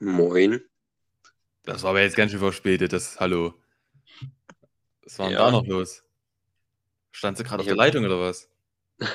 Moin. 0.00 0.60
Das 1.64 1.82
war 1.82 1.90
aber 1.90 2.02
jetzt 2.02 2.16
ganz 2.16 2.30
schön 2.32 2.40
verspätet, 2.40 2.92
das 2.92 3.20
Hallo. 3.20 3.54
Was 5.04 5.18
war 5.18 5.28
denn 5.28 5.38
Ja. 5.38 5.46
da 5.46 5.50
noch 5.52 5.66
los? 5.66 6.04
Standst 7.12 7.40
du 7.40 7.44
gerade 7.44 7.60
auf 7.60 7.66
der 7.66 7.76
Leitung 7.76 8.04
oder 8.04 8.20
was? 8.20 8.48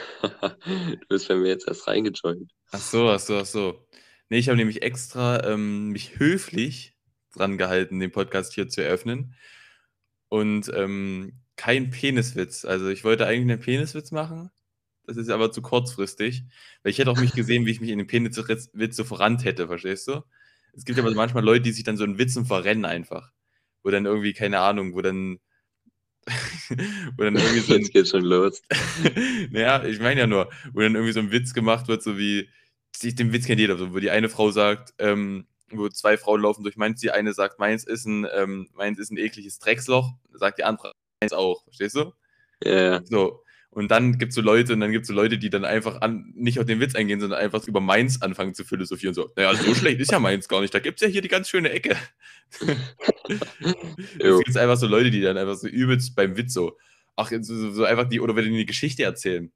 Du 0.63 1.08
bist 1.10 1.28
bei 1.28 1.35
mir 1.35 1.47
jetzt 1.49 1.67
erst 1.67 1.87
reingejoint. 1.87 2.51
Ach 2.71 2.79
so, 2.79 3.10
ach 3.10 3.19
so, 3.19 3.37
ach 3.37 3.46
so. 3.46 3.87
Nee, 4.29 4.37
ich 4.40 4.49
habe 4.49 4.58
nämlich 4.58 4.81
extra 4.81 5.44
ähm, 5.46 5.90
mich 5.90 6.19
höflich 6.19 6.96
dran 7.33 7.57
gehalten, 7.57 7.99
den 7.99 8.12
Podcast 8.12 8.53
hier 8.53 8.67
zu 8.67 8.83
eröffnen. 8.83 9.35
Und 10.29 10.69
ähm, 10.73 11.39
kein 11.55 11.89
Peniswitz. 11.89 12.65
Also 12.65 12.89
ich 12.89 13.03
wollte 13.05 13.25
eigentlich 13.25 13.51
einen 13.53 13.59
Peniswitz 13.62 14.12
machen. 14.12 14.51
Das 15.05 15.15
ist 15.15 15.29
aber 15.29 15.51
zu 15.51 15.62
kurzfristig. 15.62 16.44
Weil 16.84 16.91
ich 16.91 16.98
hätte 16.99 17.12
auch 17.12 17.20
nicht 17.20 17.35
gesehen, 17.35 17.66
wie 17.66 17.71
ich 17.71 17.80
mich 17.80 17.89
in 17.91 17.99
den 17.99 18.07
Peniswitz 18.07 18.95
so 18.98 19.03
verrannt 19.05 19.45
hätte, 19.45 19.67
verstehst 19.67 20.07
du? 20.09 20.21
Es 20.73 20.85
gibt 20.85 20.99
aber 20.99 21.12
manchmal 21.13 21.44
Leute, 21.44 21.62
die 21.62 21.71
sich 21.71 21.84
dann 21.84 21.98
so 21.98 22.03
in 22.03 22.17
Witzen 22.17 22.45
verrennen 22.45 22.85
einfach. 22.85 23.31
Wo 23.84 23.89
dann 23.89 24.05
irgendwie, 24.05 24.34
keine 24.34 24.59
Ahnung, 24.59 24.94
wo 24.94 25.02
dann. 25.02 25.39
wo 27.17 27.23
dann 27.23 27.35
irgendwie 27.35 27.59
so 27.59 27.73
ein, 27.73 27.80
Jetzt 27.80 27.94
geht's 27.94 28.09
schon 28.09 28.23
los. 28.23 28.62
naja, 29.52 29.84
ich 29.85 29.99
meine 29.99 30.22
ja 30.22 30.27
nur, 30.27 30.52
wo 30.73 30.81
dann 30.81 30.95
irgendwie 30.95 31.13
so 31.13 31.20
ein 31.20 31.31
Witz 31.31 31.53
gemacht 31.53 31.88
wird, 31.88 32.03
so 32.03 32.17
wie, 32.17 32.49
den 33.02 33.31
Witz 33.31 33.45
kennt 33.45 33.61
jeder, 33.61 33.77
so, 33.77 33.94
wo 33.94 33.99
die 33.99 34.11
eine 34.11 34.27
Frau 34.27 34.52
sagt, 34.52 34.94
ähm, 34.99 35.48
wo 35.72 35.88
zwei 35.89 36.17
Frauen 36.17 36.41
laufen 36.41 36.63
durch 36.63 36.75
meins, 36.75 36.99
die 36.99 37.11
eine 37.11 37.34
sagt, 37.34 37.59
meins 37.59 37.86
ist 37.86 38.05
ein, 38.05 38.27
ähm, 38.34 38.67
meins 38.73 38.99
ist 38.99 39.11
ein 39.11 39.17
ekliges 39.17 39.59
Drecksloch, 39.59 40.13
sagt 40.34 40.59
die 40.59 40.63
andere, 40.63 40.91
meins 41.22 41.34
auch, 41.34 41.63
verstehst 41.63 41.95
du? 41.95 42.13
Ja, 42.63 43.02
So. 43.05 43.44
Und 43.77 43.91
dann 43.91 44.17
gibt 44.17 44.31
es 44.31 44.36
so 44.36 44.41
Leute, 44.41 44.73
und 44.73 44.80
dann 44.80 44.91
gibt 44.91 45.04
es 45.04 45.08
so 45.08 45.13
Leute, 45.13 45.38
die 45.38 45.52
dann 45.52 45.63
einfach 45.63 46.02
an, 46.02 46.34
nicht 46.36 46.59
auf 46.59 46.66
den 46.66 46.80
Witz 46.80 46.95
eingehen, 46.95 47.20
sondern 47.20 47.40
einfach 47.40 47.63
über 47.67 47.80
Mainz 47.80 48.23
anfangen 48.23 48.55
zu 48.55 48.63
philosophieren. 48.63 49.14
So, 49.14 49.30
naja, 49.36 49.53
so 49.53 49.75
schlecht 49.75 50.00
ist 50.00 50.11
ja 50.11 50.17
Mainz 50.17 50.47
gar 50.47 50.61
nicht. 50.61 50.73
Da 50.73 50.80
gibt 50.80 51.00
es 51.00 51.06
ja 51.06 51.11
hier 51.11 51.22
die 51.22 51.28
ganz 51.28 51.47
schöne 51.47 51.69
Ecke. 51.69 51.95
Es 54.19 54.39
gibt 54.45 54.58
einfach 54.58 54.78
so 54.78 54.88
Leute, 54.88 55.11
die 55.11 55.22
dann 55.22 55.38
einfach 55.38 55.58
so 55.58 55.67
übelst 55.67 56.16
beim 56.16 56.36
Witz 56.38 56.53
so, 56.53 56.75
ach, 57.16 57.31
so, 57.42 57.72
so- 57.72 57.84
einfach 57.84 58.09
die, 58.09 58.19
oder 58.19 58.36
wenn 58.36 58.45
die 58.45 58.50
eine 58.52 58.66
Geschichte 58.66 59.03
erzählen. 59.03 59.52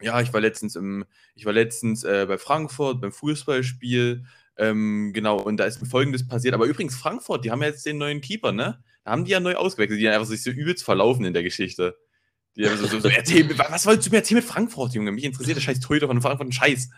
Ja, 0.00 0.20
ich 0.20 0.32
war 0.32 0.40
letztens 0.40 0.76
im, 0.76 1.04
ich 1.34 1.44
war 1.44 1.52
letztens 1.52 2.04
äh, 2.04 2.26
bei 2.28 2.38
Frankfurt 2.38 3.00
beim 3.00 3.10
Fußballspiel, 3.10 4.24
ähm, 4.58 5.10
genau, 5.12 5.40
und 5.40 5.56
da 5.56 5.64
ist 5.64 5.82
mir 5.82 5.88
folgendes 5.88 6.28
passiert. 6.28 6.54
Aber 6.54 6.66
übrigens, 6.66 6.94
Frankfurt, 6.94 7.44
die 7.44 7.50
haben 7.50 7.62
ja 7.62 7.68
jetzt 7.68 7.84
den 7.84 7.98
neuen 7.98 8.20
Keeper, 8.20 8.52
ne? 8.52 8.84
Da 9.02 9.10
haben 9.10 9.24
die 9.24 9.32
ja 9.32 9.40
neu 9.40 9.56
ausgewechselt, 9.56 9.98
die 10.00 10.08
einfach 10.08 10.26
sich 10.28 10.44
so 10.44 10.50
übelst 10.50 10.84
verlaufen 10.84 11.24
in 11.24 11.32
der 11.32 11.42
Geschichte. 11.42 11.98
Die 12.56 12.68
haben 12.68 12.76
so, 12.76 12.86
so, 12.86 13.00
so 13.00 13.08
erzähl, 13.08 13.48
was 13.58 13.86
wolltest 13.86 14.08
du 14.08 14.10
mir 14.10 14.18
erzählen 14.18 14.40
mit 14.40 14.44
Frankfurt, 14.50 14.92
Junge? 14.94 15.12
Mich 15.12 15.24
interessiert 15.24 15.56
der 15.56 15.62
scheiß 15.62 15.80
Torhüter 15.80 16.08
von 16.08 16.20
Frankfurt 16.20 16.48
ein 16.48 16.52
Scheiß. 16.52 16.90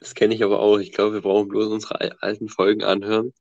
das 0.00 0.14
kenne 0.14 0.34
ich 0.34 0.42
aber 0.42 0.60
auch. 0.60 0.78
Ich 0.78 0.92
glaube, 0.92 1.14
wir 1.14 1.20
brauchen 1.20 1.48
bloß 1.48 1.66
unsere 1.68 2.00
al- 2.00 2.16
alten 2.20 2.48
Folgen 2.48 2.82
anhören. 2.82 3.26
Und 3.26 3.34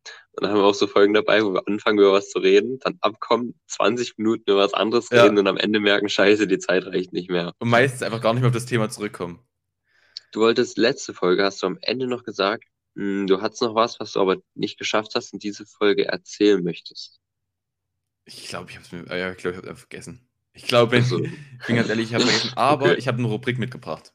dann 0.44 0.52
haben 0.52 0.58
wir 0.59 0.66
auch 0.66 0.73
so 0.75 0.86
Folgen 0.88 1.14
dabei, 1.14 1.44
wo 1.44 1.53
wir 1.53 1.67
anfangen, 1.67 1.97
über 2.00 2.12
was 2.12 2.30
zu 2.30 2.39
reden, 2.39 2.80
dann 2.80 2.97
abkommen, 3.02 3.59
20 3.67 4.17
Minuten 4.17 4.44
über 4.52 4.59
was 4.59 4.73
anderes 4.73 5.09
Ja. 5.09 5.23
reden 5.23 5.38
und 5.38 5.47
am 5.47 5.58
Ende 5.58 5.80
merken, 5.80 6.09
scheiße, 6.09 6.45
die 6.47 6.59
Zeit 6.59 6.86
reicht 6.86 7.14
nicht 7.14 7.30
mehr. 7.30 7.53
Und 7.59 7.69
meistens 7.69 8.03
einfach 8.03 8.22
gar 8.22 8.34
nicht 8.34 8.42
mehr 8.42 8.50
auf 8.50 8.53
das 8.56 8.66
Thema 8.66 8.90
zurückkommen. 8.90 9.40
Du 10.34 10.42
wolltest 10.42 10.78
letzte 10.78 11.14
Folge, 11.14 11.45
hast 11.45 11.64
du 11.64 11.67
am 11.67 11.78
Ende 11.81 12.08
noch 12.08 12.23
gesagt, 12.25 12.66
mh, 12.95 13.28
du 13.28 13.42
hattest 13.42 13.62
noch 13.62 13.73
was, 13.75 14.00
was 14.02 14.12
du 14.12 14.19
aber 14.19 14.38
nicht 14.53 14.78
geschafft 14.78 15.14
hast 15.16 15.31
und 15.34 15.42
diese 15.44 15.66
Folge 15.66 16.06
erzählen 16.06 16.62
möchtest. 16.62 17.19
Ich 18.25 18.47
glaube, 18.50 18.69
ich 18.72 18.75
habe 18.75 18.86
es 18.86 18.92
mir, 18.92 19.06
ah 19.09 19.16
ja, 19.16 19.31
ich 19.31 19.38
glaube, 19.38 19.56
ich 19.56 19.64
habe 19.64 19.72
es 19.72 19.80
vergessen. 19.80 20.25
Ich 20.56 20.66
glaube, 20.66 20.98
Also, 20.98 21.22
ich 21.59 21.66
bin 21.66 21.75
ganz 21.75 21.89
ehrlich, 21.89 22.09
ich 22.09 22.14
habe 22.16 22.23
vergessen, 22.25 22.52
aber 22.56 22.98
Okay. 22.98 22.98
ich 22.98 23.08
habe 23.08 23.20
eine 23.20 23.28
Rubrik 23.28 23.59
mitgebracht. 23.59 24.14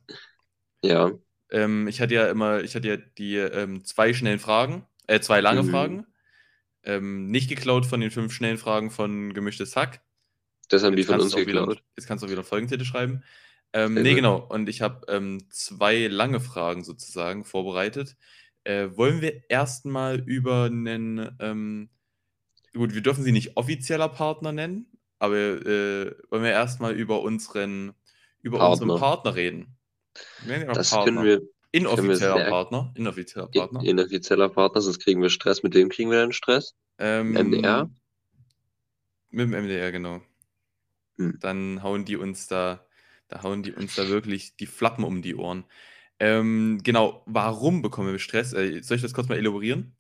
ja, 0.82 1.10
Ähm, 1.50 1.88
ich 1.88 2.00
hatte 2.00 2.14
ja 2.14 2.30
immer, 2.30 2.60
ich 2.62 2.74
hatte 2.74 2.88
ja 2.88 2.96
die 2.96 3.36
ähm, 3.36 3.84
zwei 3.84 4.12
schnellen 4.14 4.38
Fragen, 4.38 4.86
äh, 5.06 5.20
zwei 5.20 5.40
lange 5.40 5.64
Mhm. 5.64 5.64
Fragen. 5.64 6.06
Ähm, 6.84 7.30
nicht 7.30 7.48
geklaut 7.50 7.86
von 7.86 8.00
den 8.00 8.10
fünf 8.10 8.32
schnellen 8.34 8.58
Fragen 8.58 8.90
von 8.90 9.34
Gemischtes 9.34 9.76
Hack. 9.76 10.02
das 10.68 10.82
haben 10.84 10.96
die 10.96 11.02
Jetzt 11.02 11.08
von 11.08 11.20
kannst 11.20 11.20
uns 11.20 11.34
auch 11.34 11.46
wieder, 11.46 11.66
geklaut. 11.66 11.82
jetzt 11.96 12.06
kannst 12.08 12.22
du 12.24 12.28
auch 12.28 12.32
wieder 12.32 12.44
Folgentitel 12.44 12.84
schreiben. 12.84 13.24
Ähm, 13.74 14.02
nee, 14.02 14.14
genau. 14.14 14.38
Und 14.38 14.68
ich 14.68 14.82
habe 14.82 15.06
ähm, 15.08 15.46
zwei 15.50 16.08
lange 16.08 16.40
Fragen 16.40 16.84
sozusagen 16.84 17.44
vorbereitet. 17.44 18.16
Äh, 18.64 18.90
wollen 18.96 19.20
wir 19.22 19.50
erstmal 19.50 20.20
über 20.20 20.64
einen, 20.66 21.36
ähm, 21.40 21.90
gut, 22.74 22.94
wir 22.94 23.02
dürfen 23.02 23.24
sie 23.24 23.32
nicht 23.32 23.56
offizieller 23.56 24.08
Partner 24.08 24.52
nennen, 24.52 24.86
aber 25.20 25.36
äh, 25.36 26.12
wollen 26.30 26.42
wir 26.42 26.50
erstmal 26.50 26.94
über 26.94 27.20
unseren, 27.22 27.92
über 28.42 28.68
unseren 28.68 28.88
Partner. 28.88 29.06
Partner 29.06 29.34
reden? 29.36 29.76
Das 30.66 30.90
Partner. 30.90 31.04
können 31.04 31.24
wir, 31.24 31.38
können 31.38 31.46
wir 31.46 31.48
Inoffizieller 31.72 32.48
Partner. 32.48 32.92
Inoffizieller 32.96 33.46
Partner. 33.46 33.84
inoffizieller 33.84 34.48
Partner, 34.48 34.80
sonst 34.80 34.98
kriegen 34.98 35.22
wir 35.22 35.30
Stress. 35.30 35.62
Mit 35.62 35.74
wem 35.74 35.88
kriegen 35.88 36.10
wir 36.10 36.20
denn 36.20 36.32
Stress? 36.32 36.74
Ähm, 36.98 37.32
MDR? 37.32 37.88
Mit 39.30 39.52
dem 39.52 39.64
MDR, 39.64 39.92
genau. 39.92 40.20
Hm. 41.16 41.38
Dann 41.40 41.82
hauen 41.82 42.04
die 42.04 42.16
uns 42.16 42.48
da, 42.48 42.84
da 43.28 43.42
hauen 43.42 43.62
die 43.62 43.72
uns 43.72 43.94
da 43.94 44.08
wirklich 44.08 44.56
die 44.56 44.66
Flappen 44.66 45.04
um 45.04 45.22
die 45.22 45.36
Ohren. 45.36 45.64
Ähm, 46.18 46.80
genau, 46.82 47.22
warum 47.26 47.82
bekommen 47.82 48.10
wir 48.10 48.18
Stress? 48.18 48.52
Äh, 48.52 48.82
soll 48.82 48.96
ich 48.96 49.02
das 49.02 49.14
kurz 49.14 49.28
mal 49.28 49.38
elaborieren? 49.38 49.94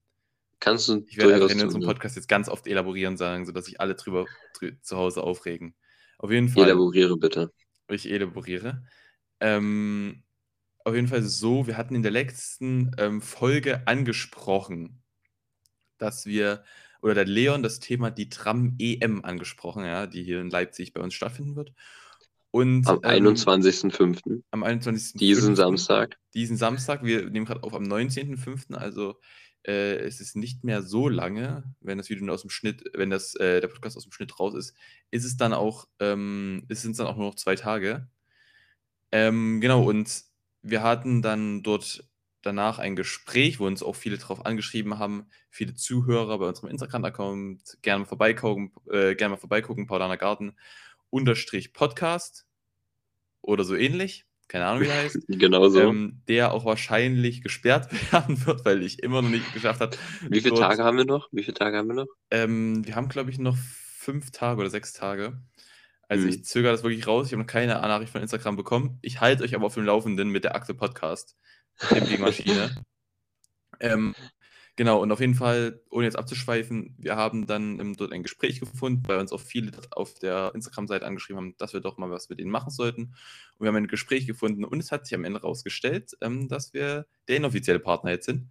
Kannst 0.60 0.88
du 0.88 1.02
Ich 1.08 1.16
werde 1.16 1.34
einfach 1.34 1.48
in 1.48 1.62
unserem. 1.62 1.82
Podcast 1.82 2.16
jetzt 2.16 2.28
ganz 2.28 2.48
oft 2.48 2.66
elaborieren 2.66 3.16
sagen, 3.16 3.46
sodass 3.46 3.64
sich 3.64 3.80
alle 3.80 3.94
drüber 3.94 4.26
drü 4.58 4.72
zu 4.82 4.96
Hause 4.96 5.22
aufregen. 5.22 5.74
Auf 6.18 6.30
jeden 6.30 6.50
Fall. 6.50 6.64
Elaboriere 6.64 7.16
bitte. 7.16 7.50
ich 7.88 8.10
elaboriere. 8.10 8.84
Ähm, 9.40 10.22
auf 10.84 10.94
jeden 10.94 11.08
Fall 11.08 11.22
so, 11.22 11.66
wir 11.66 11.78
hatten 11.78 11.94
in 11.94 12.02
der 12.02 12.12
letzten 12.12 12.90
ähm, 12.98 13.22
Folge 13.22 13.86
angesprochen, 13.86 15.02
dass 15.96 16.26
wir, 16.26 16.62
oder 17.00 17.14
der 17.14 17.24
Leon 17.24 17.62
das 17.62 17.80
Thema 17.80 18.10
die 18.10 18.28
Tram 18.28 18.76
EM 18.78 19.24
angesprochen, 19.24 19.84
ja, 19.84 20.06
die 20.06 20.22
hier 20.22 20.40
in 20.40 20.50
Leipzig 20.50 20.92
bei 20.92 21.00
uns 21.00 21.14
stattfinden 21.14 21.56
wird. 21.56 21.72
Und 22.50 22.86
Am 22.88 23.00
ähm, 23.04 23.26
21.05. 23.26 24.42
am 24.50 24.62
21. 24.62 25.14
diesen 25.14 25.54
Samstag. 25.56 26.18
Diesen 26.34 26.56
Samstag, 26.56 27.04
wir 27.04 27.30
nehmen 27.30 27.46
gerade 27.46 27.62
auf 27.62 27.74
am 27.74 27.84
19.05., 27.84 28.74
also 28.74 29.16
äh, 29.66 29.96
es 29.98 30.20
ist 30.20 30.36
nicht 30.36 30.64
mehr 30.64 30.82
so 30.82 31.08
lange, 31.08 31.64
wenn 31.80 31.98
das 31.98 32.10
Video 32.10 32.32
aus 32.32 32.42
dem 32.42 32.50
Schnitt, 32.50 32.84
wenn 32.94 33.10
das, 33.10 33.34
äh, 33.36 33.60
der 33.60 33.68
Podcast 33.68 33.96
aus 33.96 34.04
dem 34.04 34.12
Schnitt 34.12 34.38
raus 34.40 34.54
ist, 34.54 34.74
ist 35.10 35.24
es 35.24 35.36
dann 35.36 35.52
auch, 35.52 35.86
ähm, 35.98 36.64
ist 36.68 36.84
es 36.84 36.96
dann 36.96 37.06
auch 37.06 37.16
nur 37.16 37.26
noch 37.26 37.34
zwei 37.36 37.56
Tage. 37.56 38.08
Ähm, 39.12 39.60
genau, 39.60 39.84
und 39.88 40.24
wir 40.62 40.82
hatten 40.82 41.22
dann 41.22 41.62
dort 41.62 42.04
danach 42.42 42.78
ein 42.78 42.96
Gespräch, 42.96 43.60
wo 43.60 43.66
uns 43.66 43.82
auch 43.82 43.96
viele 43.96 44.18
drauf 44.18 44.46
angeschrieben 44.46 44.98
haben, 44.98 45.26
viele 45.50 45.74
Zuhörer 45.74 46.38
bei 46.38 46.46
unserem 46.46 46.70
Instagram-Account, 46.70 47.78
gerne 47.82 48.00
mal 48.00 48.06
vorbeigucken, 48.06 48.72
äh, 48.90 49.14
gerne 49.14 49.34
mal 49.34 49.40
vorbeigucken, 49.40 49.86
Paulaner 49.86 50.16
Garten, 50.16 50.56
unterstrich 51.10 51.72
Podcast 51.72 52.46
oder 53.42 53.64
so 53.64 53.74
ähnlich, 53.74 54.26
keine 54.50 54.66
Ahnung, 54.66 54.82
wie 54.82 54.88
er 54.88 55.04
heißt 55.04 55.18
Genau 55.28 55.68
so. 55.68 55.80
ähm, 55.80 56.22
der 56.26 56.52
auch 56.52 56.64
wahrscheinlich 56.64 57.40
gesperrt 57.40 57.88
werden 58.12 58.44
wird, 58.46 58.64
weil 58.64 58.82
ich 58.82 59.00
immer 59.00 59.22
noch 59.22 59.30
nicht 59.30 59.54
geschafft 59.54 59.80
habe. 59.80 59.96
Wie 60.28 60.40
viele 60.40 60.56
Tage 60.56 60.82
haben 60.82 60.96
wir 60.96 61.04
noch? 61.04 61.28
Wie 61.30 61.44
viele 61.44 61.54
Tage 61.54 61.76
haben 61.76 61.86
wir 61.86 61.94
noch? 61.94 62.08
Ähm, 62.32 62.84
wir 62.84 62.96
haben, 62.96 63.08
glaube 63.08 63.30
ich, 63.30 63.38
noch 63.38 63.56
fünf 63.56 64.32
Tage 64.32 64.60
oder 64.60 64.68
sechs 64.68 64.92
Tage. 64.92 65.40
Also 66.08 66.24
Hm. 66.24 66.30
ich 66.30 66.44
zögere 66.44 66.72
das 66.72 66.82
wirklich 66.82 67.06
raus. 67.06 67.26
Ich 67.26 67.32
habe 67.32 67.42
noch 67.42 67.46
keine 67.46 67.74
Nachricht 67.74 68.10
von 68.10 68.20
Instagram 68.22 68.56
bekommen. 68.56 68.98
Ich 69.02 69.20
halte 69.20 69.44
euch 69.44 69.54
aber 69.54 69.66
auf 69.66 69.74
dem 69.74 69.84
Laufenden 69.84 70.30
mit 70.30 70.42
der 70.42 70.56
Akte 70.56 70.74
Podcast. 70.74 71.36
Maschine. 72.18 72.74
ähm, 73.80 74.16
genau, 74.80 75.02
und 75.02 75.12
auf 75.12 75.20
jeden 75.20 75.34
Fall, 75.34 75.78
ohne 75.90 76.06
jetzt 76.06 76.16
abzuschweifen, 76.18 76.94
wir 76.96 77.14
haben 77.14 77.46
dann 77.46 77.78
ähm, 77.80 77.96
dort 77.98 78.12
ein 78.14 78.22
Gespräch 78.22 78.60
gefunden, 78.60 79.02
weil 79.06 79.18
uns 79.18 79.30
auch 79.30 79.42
viele 79.42 79.72
auf 79.90 80.14
der 80.14 80.52
Instagram-Seite 80.54 81.04
angeschrieben 81.04 81.36
haben, 81.36 81.54
dass 81.58 81.74
wir 81.74 81.80
doch 81.80 81.98
mal 81.98 82.10
was 82.10 82.30
mit 82.30 82.38
ihnen 82.38 82.50
machen 82.50 82.70
sollten. 82.70 83.02
Und 83.02 83.14
wir 83.58 83.68
haben 83.68 83.76
ein 83.76 83.88
Gespräch 83.88 84.26
gefunden 84.26 84.64
und 84.64 84.80
es 84.80 84.90
hat 84.90 85.04
sich 85.04 85.14
am 85.14 85.24
Ende 85.24 85.42
rausgestellt, 85.42 86.16
ähm, 86.22 86.48
dass 86.48 86.72
wir 86.72 87.04
der 87.28 87.36
inoffizielle 87.36 87.78
Partner 87.78 88.12
jetzt 88.12 88.24
sind. 88.24 88.48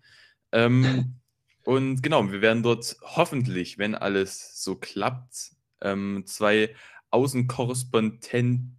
Ähm, 0.51 1.15
und 1.65 2.03
genau, 2.03 2.31
wir 2.31 2.43
werden 2.43 2.61
dort 2.61 2.97
hoffentlich, 3.01 3.79
wenn 3.79 3.95
alles 3.95 4.63
so 4.63 4.75
klappt, 4.75 5.53
ähm, 5.81 6.25
zwei 6.27 6.75
Außenkorrespondentinnen 7.09 8.77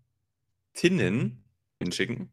hinschicken. 1.81 2.33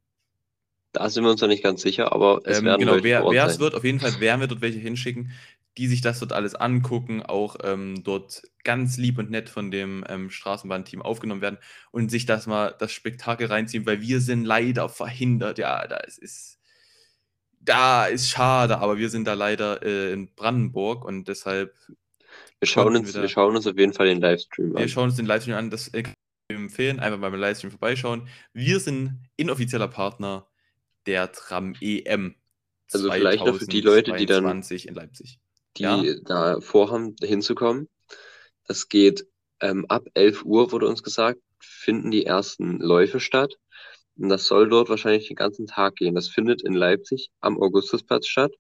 Da 0.98 1.10
sind 1.10 1.24
wir 1.24 1.32
uns 1.32 1.42
noch 1.42 1.48
nicht 1.48 1.64
ganz 1.64 1.82
sicher, 1.82 2.12
aber 2.12 2.42
es 2.44 2.60
Ähm, 2.60 2.66
werden 2.66 2.80
genau, 2.80 3.04
wer, 3.04 3.24
wer 3.30 3.46
es 3.46 3.60
wird, 3.60 3.76
auf 3.76 3.84
jeden 3.84 4.00
Fall 4.00 4.20
werden 4.20 4.40
wir 4.42 4.48
dort 4.48 4.62
welche 4.62 4.80
hinschicken, 4.80 5.32
die 5.78 5.88
sich 5.88 6.02
das 6.02 6.20
dort 6.20 6.34
alles 6.34 6.56
angucken, 6.56 7.22
auch 7.22 7.58
ähm, 7.64 8.04
dort 8.04 8.42
ganz 8.64 8.98
lieb 8.98 9.18
und 9.20 9.30
nett 9.30 9.50
von 9.50 9.70
dem 9.70 10.04
ähm, 10.10 10.30
Straßenbahnteam 10.30 11.02
aufgenommen 11.02 11.42
werden 11.42 11.60
und 11.92 12.10
sich 12.10 12.26
das 12.26 12.48
mal, 12.48 12.76
das 12.80 12.92
Spektakel 12.92 13.48
reinziehen, 13.48 13.86
weil 13.86 14.02
wir 14.02 14.20
sind 14.22 14.44
leider 14.44 14.90
verhindert. 14.90 15.60
Ja, 15.60 15.86
da 15.88 15.98
ist, 15.98 16.18
ist 16.18 16.60
da 17.60 18.06
ist 18.06 18.30
schade, 18.30 18.80
aber 18.80 18.98
wir 18.98 19.10
sind 19.10 19.26
da 19.28 19.34
leider 19.34 19.84
äh, 19.84 20.14
in 20.14 20.34
Brandenburg 20.36 21.06
und 21.06 21.28
deshalb 21.28 21.76
Wir 22.60 22.68
schauen, 22.68 22.96
uns, 22.96 23.14
wir 23.14 23.22
wir 23.22 23.30
schauen 23.30 23.56
uns 23.56 23.68
auf 23.68 23.78
jeden 23.78 23.94
Fall 23.94 24.08
den 24.08 24.22
Livestream 24.22 24.74
Wir 24.74 24.84
an. 24.84 24.90
schauen 24.90 25.06
uns 25.06 25.16
den 25.18 25.26
Livestream 25.26 25.56
an, 25.56 25.70
das 25.70 25.90
äh, 25.90 26.04
empfehlen, 26.50 27.00
einfach 27.00 27.20
mal 27.20 27.30
beim 27.30 27.40
Livestream 27.40 27.72
vorbeischauen. 27.72 28.28
Wir 28.54 28.80
sind 28.80 29.20
inoffizieller 29.36 29.90
Partner 29.90 30.48
der 31.08 31.32
Tram 31.32 31.74
EM. 31.82 32.36
Also 32.92 33.12
vielleicht 33.12 33.46
noch 33.46 33.58
für 33.58 33.66
die 33.66 33.82
Leute, 33.82 34.14
die 34.14 34.26
dann- 34.26 34.44
2022 34.44 34.88
in 34.88 34.96
Leipzig. 34.96 35.40
die 35.78 35.84
Ja. 35.84 36.04
da 36.26 36.60
vorhaben, 36.62 37.16
hinzukommen. 37.22 37.88
Das 38.68 38.90
geht 38.90 39.28
ähm, 39.60 39.86
ab 39.90 40.08
11 40.14 40.44
Uhr, 40.46 40.72
wurde 40.72 40.88
uns 40.88 41.02
gesagt, 41.02 41.40
finden 41.60 42.12
die 42.12 42.26
ersten 42.26 42.80
Läufe 42.80 43.20
statt. 43.20 43.56
Und 44.16 44.30
das 44.30 44.46
soll 44.48 44.70
dort 44.70 44.90
wahrscheinlich 44.90 45.28
den 45.28 45.36
ganzen 45.36 45.68
Tag 45.68 45.96
gehen. 45.96 46.16
Das 46.16 46.28
findet 46.30 46.64
in 46.64 46.74
Leipzig 46.74 47.30
am 47.42 47.60
Augustusplatz 47.62 48.28
statt, 48.28 48.52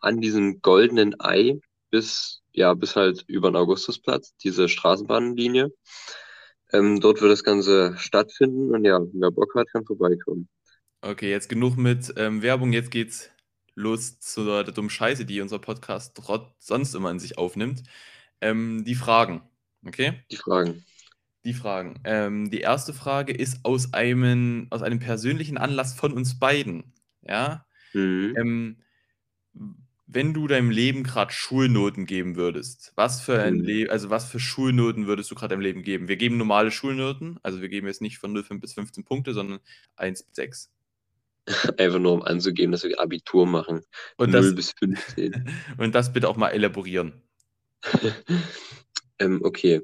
an 0.00 0.20
diesem 0.20 0.60
goldenen 0.60 1.20
Ei 1.20 1.60
bis, 1.90 2.40
ja, 2.52 2.74
bis 2.74 2.96
halt 2.96 3.24
über 3.26 3.50
den 3.50 3.56
Augustusplatz, 3.56 4.34
diese 4.42 4.68
Straßenbahnlinie. 4.68 5.72
Ähm, 6.72 7.00
dort 7.00 7.20
wird 7.20 7.32
das 7.32 7.42
Ganze 7.44 7.96
stattfinden 7.98 8.72
und 8.74 8.84
ja, 8.84 9.00
wer 9.12 9.30
Bock 9.32 9.54
hat, 9.56 9.68
kann 9.72 9.84
vorbeikommen. 9.84 10.48
Okay, 11.02 11.30
jetzt 11.30 11.48
genug 11.48 11.78
mit 11.78 12.12
ähm, 12.16 12.42
Werbung. 12.42 12.72
Jetzt 12.72 12.90
geht's 12.90 13.30
los 13.74 14.18
zu 14.20 14.44
der 14.44 14.64
dummen 14.64 14.90
Scheiße, 14.90 15.24
die 15.24 15.40
unser 15.40 15.58
Podcast 15.58 16.14
trotz 16.14 16.46
sonst 16.58 16.94
immer 16.94 17.10
in 17.10 17.18
sich 17.18 17.38
aufnimmt. 17.38 17.82
Ähm, 18.42 18.84
die 18.84 18.94
Fragen. 18.94 19.42
Okay? 19.86 20.22
Die 20.30 20.36
Fragen. 20.36 20.84
Die 21.44 21.54
Fragen. 21.54 22.00
Ähm, 22.04 22.50
die 22.50 22.60
erste 22.60 22.92
Frage 22.92 23.32
ist 23.32 23.64
aus 23.64 23.94
einem, 23.94 24.66
aus 24.68 24.82
einem 24.82 24.98
persönlichen 24.98 25.56
Anlass 25.56 25.94
von 25.94 26.12
uns 26.12 26.38
beiden. 26.38 26.92
Ja? 27.22 27.64
Mhm. 27.94 28.34
Ähm, 28.36 28.76
wenn 30.06 30.34
du 30.34 30.48
deinem 30.48 30.70
Leben 30.70 31.02
gerade 31.02 31.32
Schulnoten 31.32 32.04
geben 32.04 32.36
würdest, 32.36 32.92
was 32.96 33.22
für 33.22 33.40
ein 33.40 33.58
Mhm. 33.58 33.64
Le 33.64 33.90
also 33.90 34.10
was 34.10 34.28
für 34.28 34.40
Schulnoten 34.40 35.06
würdest 35.06 35.30
du 35.30 35.34
gerade 35.34 35.54
deinem 35.54 35.62
Leben 35.62 35.82
geben? 35.82 36.08
Wir 36.08 36.16
geben 36.16 36.36
normale 36.36 36.70
Schulnoten, 36.70 37.38
also 37.42 37.62
wir 37.62 37.70
geben 37.70 37.86
jetzt 37.86 38.02
nicht 38.02 38.18
von 38.18 38.32
0 38.34 38.44
bis 38.58 38.74
15 38.74 39.04
Punkte, 39.04 39.32
sondern 39.32 39.60
1 39.96 40.24
bis 40.24 40.36
6. 40.36 40.70
Einfach 41.78 41.98
nur 41.98 42.12
um 42.12 42.22
anzugeben, 42.22 42.72
dass 42.72 42.84
wir 42.84 43.00
Abitur 43.00 43.46
machen. 43.46 43.82
Und 44.16 44.30
0 44.30 44.42
das, 44.42 44.54
bis 44.54 44.72
15. 44.78 45.50
und 45.78 45.94
das 45.94 46.12
bitte 46.12 46.28
auch 46.28 46.36
mal 46.36 46.50
elaborieren. 46.50 47.22
ähm, 49.18 49.40
okay. 49.42 49.82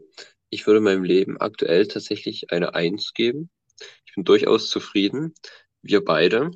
Ich 0.50 0.66
würde 0.66 0.80
meinem 0.80 1.04
Leben 1.04 1.40
aktuell 1.40 1.86
tatsächlich 1.88 2.52
eine 2.52 2.74
1 2.74 3.14
geben. 3.14 3.50
Ich 4.04 4.14
bin 4.14 4.24
durchaus 4.24 4.70
zufrieden. 4.70 5.34
Wir 5.82 6.04
beide, 6.04 6.50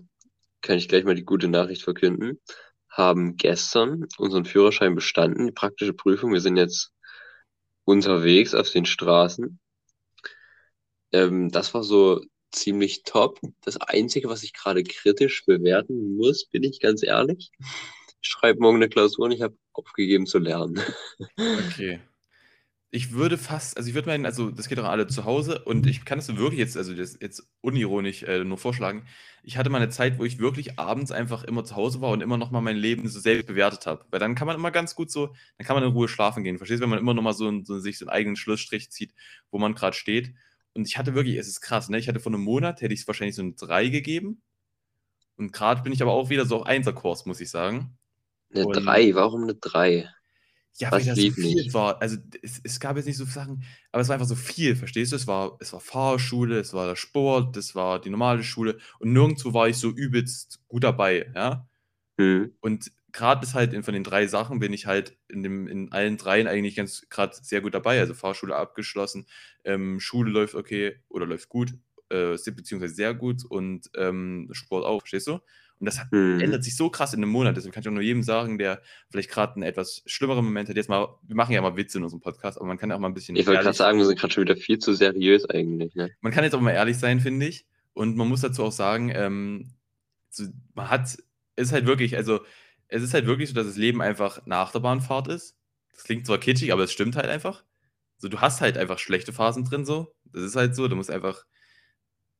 kann 0.62 0.78
ich 0.78 0.88
gleich 0.88 1.04
mal 1.04 1.14
die 1.14 1.24
gute 1.24 1.48
Nachricht 1.48 1.82
verkünden, 1.82 2.40
haben 2.88 3.36
gestern 3.36 4.06
unseren 4.18 4.44
Führerschein 4.44 4.94
bestanden, 4.94 5.46
die 5.46 5.52
praktische 5.52 5.92
Prüfung. 5.92 6.32
Wir 6.32 6.40
sind 6.40 6.56
jetzt 6.56 6.92
unterwegs 7.84 8.54
auf 8.54 8.70
den 8.70 8.84
Straßen. 8.84 9.58
Ähm, 11.12 11.50
das 11.50 11.74
war 11.74 11.82
so 11.82 12.20
ziemlich 12.50 13.02
top. 13.04 13.40
Das 13.62 13.76
Einzige, 13.76 14.28
was 14.28 14.42
ich 14.42 14.52
gerade 14.52 14.82
kritisch 14.82 15.44
bewerten 15.46 16.16
muss, 16.16 16.46
bin 16.46 16.62
ich 16.62 16.80
ganz 16.80 17.02
ehrlich. 17.02 17.50
Ich 18.22 18.28
schreibe 18.28 18.60
morgen 18.60 18.76
eine 18.76 18.88
Klausur 18.88 19.26
und 19.26 19.32
ich 19.32 19.42
habe 19.42 19.56
aufgegeben 19.72 20.26
zu 20.26 20.38
lernen. 20.38 20.80
Okay. 21.36 22.00
Ich 22.92 23.12
würde 23.12 23.38
fast, 23.38 23.76
also 23.76 23.88
ich 23.88 23.94
würde 23.94 24.08
meinen, 24.08 24.26
also 24.26 24.50
das 24.50 24.68
geht 24.68 24.76
doch 24.76 24.84
alle 24.84 25.06
zu 25.06 25.24
Hause 25.24 25.60
und 25.64 25.86
ich 25.86 26.04
kann 26.04 26.18
es 26.18 26.36
wirklich 26.36 26.58
jetzt, 26.58 26.76
also 26.76 26.92
das 26.92 27.16
jetzt 27.20 27.48
unironisch 27.60 28.24
äh, 28.24 28.42
nur 28.42 28.58
vorschlagen. 28.58 29.06
Ich 29.44 29.56
hatte 29.56 29.70
mal 29.70 29.80
eine 29.80 29.90
Zeit, 29.90 30.18
wo 30.18 30.24
ich 30.24 30.40
wirklich 30.40 30.76
abends 30.76 31.12
einfach 31.12 31.44
immer 31.44 31.64
zu 31.64 31.76
Hause 31.76 32.00
war 32.00 32.10
und 32.10 32.20
immer 32.20 32.36
noch 32.36 32.50
mal 32.50 32.60
mein 32.60 32.76
Leben 32.76 33.08
so 33.08 33.20
selbst 33.20 33.46
bewertet 33.46 33.86
habe. 33.86 34.04
Weil 34.10 34.18
dann 34.18 34.34
kann 34.34 34.48
man 34.48 34.56
immer 34.56 34.72
ganz 34.72 34.96
gut 34.96 35.08
so, 35.12 35.28
dann 35.56 35.66
kann 35.66 35.76
man 35.76 35.84
in 35.84 35.92
Ruhe 35.92 36.08
schlafen 36.08 36.42
gehen. 36.42 36.58
Verstehst 36.58 36.80
du, 36.80 36.82
wenn 36.82 36.90
man 36.90 36.98
immer 36.98 37.14
noch 37.14 37.22
mal 37.22 37.32
so, 37.32 37.62
so 37.62 37.78
sich 37.78 37.96
so 37.96 38.06
einen 38.06 38.10
eigenen 38.10 38.36
Schlussstrich 38.36 38.90
zieht, 38.90 39.14
wo 39.52 39.58
man 39.58 39.74
gerade 39.74 39.96
steht. 39.96 40.34
Und 40.74 40.86
ich 40.86 40.96
hatte 40.98 41.14
wirklich, 41.14 41.36
es 41.36 41.48
ist 41.48 41.60
krass, 41.60 41.88
ne? 41.88 41.98
Ich 41.98 42.08
hatte 42.08 42.20
vor 42.20 42.32
einem 42.32 42.42
Monat, 42.42 42.80
hätte 42.80 42.94
ich 42.94 43.00
es 43.00 43.06
wahrscheinlich 43.06 43.36
so 43.36 43.42
ein 43.42 43.56
3 43.56 43.88
gegeben. 43.88 44.42
Und 45.36 45.52
gerade 45.52 45.82
bin 45.82 45.92
ich 45.92 46.02
aber 46.02 46.12
auch 46.12 46.30
wieder 46.30 46.46
so 46.46 46.60
auf 46.60 46.66
1er-Kurs, 46.66 47.26
muss 47.26 47.40
ich 47.40 47.50
sagen. 47.50 47.98
Eine 48.54 48.66
Und- 48.66 48.74
3, 48.74 49.14
warum 49.14 49.42
eine 49.44 49.54
3? 49.54 50.08
Ja, 50.78 50.90
Was 50.92 51.00
weil 51.06 51.14
das 51.14 51.24
so 51.24 51.30
viel 51.32 51.54
nicht? 51.56 51.74
war. 51.74 52.00
Also 52.00 52.16
es, 52.42 52.60
es 52.62 52.78
gab 52.80 52.96
jetzt 52.96 53.06
nicht 53.06 53.16
so 53.16 53.24
Sachen, 53.24 53.64
aber 53.90 54.00
es 54.02 54.08
war 54.08 54.14
einfach 54.14 54.28
so 54.28 54.36
viel, 54.36 54.76
verstehst 54.76 55.12
du? 55.12 55.16
Es 55.16 55.26
war, 55.26 55.56
es 55.60 55.72
war 55.72 55.80
Fahrschule, 55.80 56.58
es 56.60 56.72
war 56.72 56.86
der 56.86 56.96
Sport, 56.96 57.56
es 57.56 57.74
war 57.74 58.00
die 58.00 58.08
normale 58.08 58.42
Schule 58.44 58.78
und 59.00 59.12
nirgendwo 59.12 59.52
war 59.52 59.68
ich 59.68 59.76
so 59.76 59.90
übelst 59.90 60.60
gut 60.68 60.84
dabei, 60.84 61.30
ja. 61.34 61.68
Hm. 62.18 62.54
Und 62.60 62.92
gerade 63.12 63.44
ist 63.44 63.54
halt 63.54 63.72
in, 63.72 63.82
von 63.82 63.94
den 63.94 64.04
drei 64.04 64.26
Sachen 64.26 64.58
bin 64.58 64.72
ich 64.72 64.86
halt 64.86 65.16
in, 65.28 65.42
dem, 65.42 65.66
in 65.66 65.92
allen 65.92 66.16
dreien 66.16 66.46
eigentlich 66.46 66.76
ganz 66.76 67.06
gerade 67.10 67.36
sehr 67.40 67.60
gut 67.60 67.74
dabei. 67.74 68.00
Also 68.00 68.14
Fahrschule 68.14 68.56
abgeschlossen, 68.56 69.26
ähm, 69.64 70.00
Schule 70.00 70.30
läuft 70.30 70.54
okay 70.54 70.96
oder 71.08 71.26
läuft 71.26 71.48
gut, 71.48 71.74
äh, 72.10 72.36
beziehungsweise 72.50 72.94
sehr 72.94 73.14
gut 73.14 73.44
und 73.44 73.90
ähm, 73.96 74.48
Sport 74.52 74.84
auch, 74.84 75.00
verstehst 75.00 75.28
du? 75.28 75.40
Und 75.80 75.86
das 75.86 75.98
hat, 75.98 76.10
Hm. 76.10 76.40
ändert 76.40 76.62
sich 76.62 76.76
so 76.76 76.90
krass 76.90 77.14
in 77.14 77.20
einem 77.20 77.32
Monat. 77.32 77.56
Deswegen 77.56 77.72
kann 77.72 77.80
ich 77.82 77.88
auch 77.88 77.92
nur 77.92 78.02
jedem 78.02 78.22
sagen, 78.22 78.58
der 78.58 78.82
vielleicht 79.08 79.30
gerade 79.30 79.54
einen 79.54 79.62
etwas 79.62 80.02
schlimmeren 80.04 80.44
Moment 80.44 80.68
hat. 80.68 80.76
Jetzt 80.76 80.90
mal, 80.90 81.08
wir 81.22 81.36
machen 81.36 81.54
ja 81.54 81.62
mal 81.62 81.76
Witze 81.76 81.96
in 81.98 82.04
unserem 82.04 82.20
Podcast, 82.20 82.58
aber 82.58 82.66
man 82.66 82.76
kann 82.76 82.90
ja 82.90 82.96
auch 82.96 83.00
mal 83.00 83.08
ein 83.08 83.14
bisschen. 83.14 83.34
Ich 83.36 83.46
wollte 83.46 83.62
gerade 83.62 83.76
sagen, 83.76 83.96
wir 83.96 84.04
sind 84.04 84.18
gerade 84.18 84.32
schon 84.32 84.44
wieder 84.44 84.56
viel 84.56 84.78
zu 84.78 84.92
seriös 84.92 85.48
eigentlich. 85.48 85.94
Ne? 85.94 86.10
man 86.20 86.32
kann 86.32 86.44
jetzt 86.44 86.54
auch 86.54 86.60
mal 86.60 86.72
ehrlich 86.72 86.98
sein, 86.98 87.18
finde 87.20 87.46
ich. 87.46 87.66
Und 87.94 88.16
man 88.16 88.28
muss 88.28 88.42
dazu 88.42 88.62
auch 88.64 88.72
sagen, 88.72 89.10
ähm, 89.14 89.70
so, 90.28 90.44
man 90.74 90.90
hat, 90.90 91.08
es 91.08 91.18
ist 91.56 91.72
halt 91.72 91.86
wirklich, 91.86 92.14
also 92.14 92.40
es 92.90 93.02
ist 93.02 93.14
halt 93.14 93.26
wirklich 93.26 93.48
so, 93.48 93.54
dass 93.54 93.66
das 93.66 93.76
Leben 93.76 94.02
einfach 94.02 94.44
eine 94.44 94.56
Achterbahnfahrt 94.56 95.28
ist. 95.28 95.56
Das 95.92 96.04
klingt 96.04 96.26
zwar 96.26 96.38
kitschig, 96.38 96.72
aber 96.72 96.84
es 96.84 96.92
stimmt 96.92 97.16
halt 97.16 97.28
einfach. 97.28 97.64
So, 98.18 98.28
du 98.28 98.40
hast 98.40 98.60
halt 98.60 98.76
einfach 98.76 98.98
schlechte 98.98 99.32
Phasen 99.32 99.64
drin, 99.64 99.86
so. 99.86 100.14
Das 100.24 100.42
ist 100.42 100.56
halt 100.56 100.74
so, 100.74 100.88
du 100.88 100.96
musst 100.96 101.10
einfach, 101.10 101.44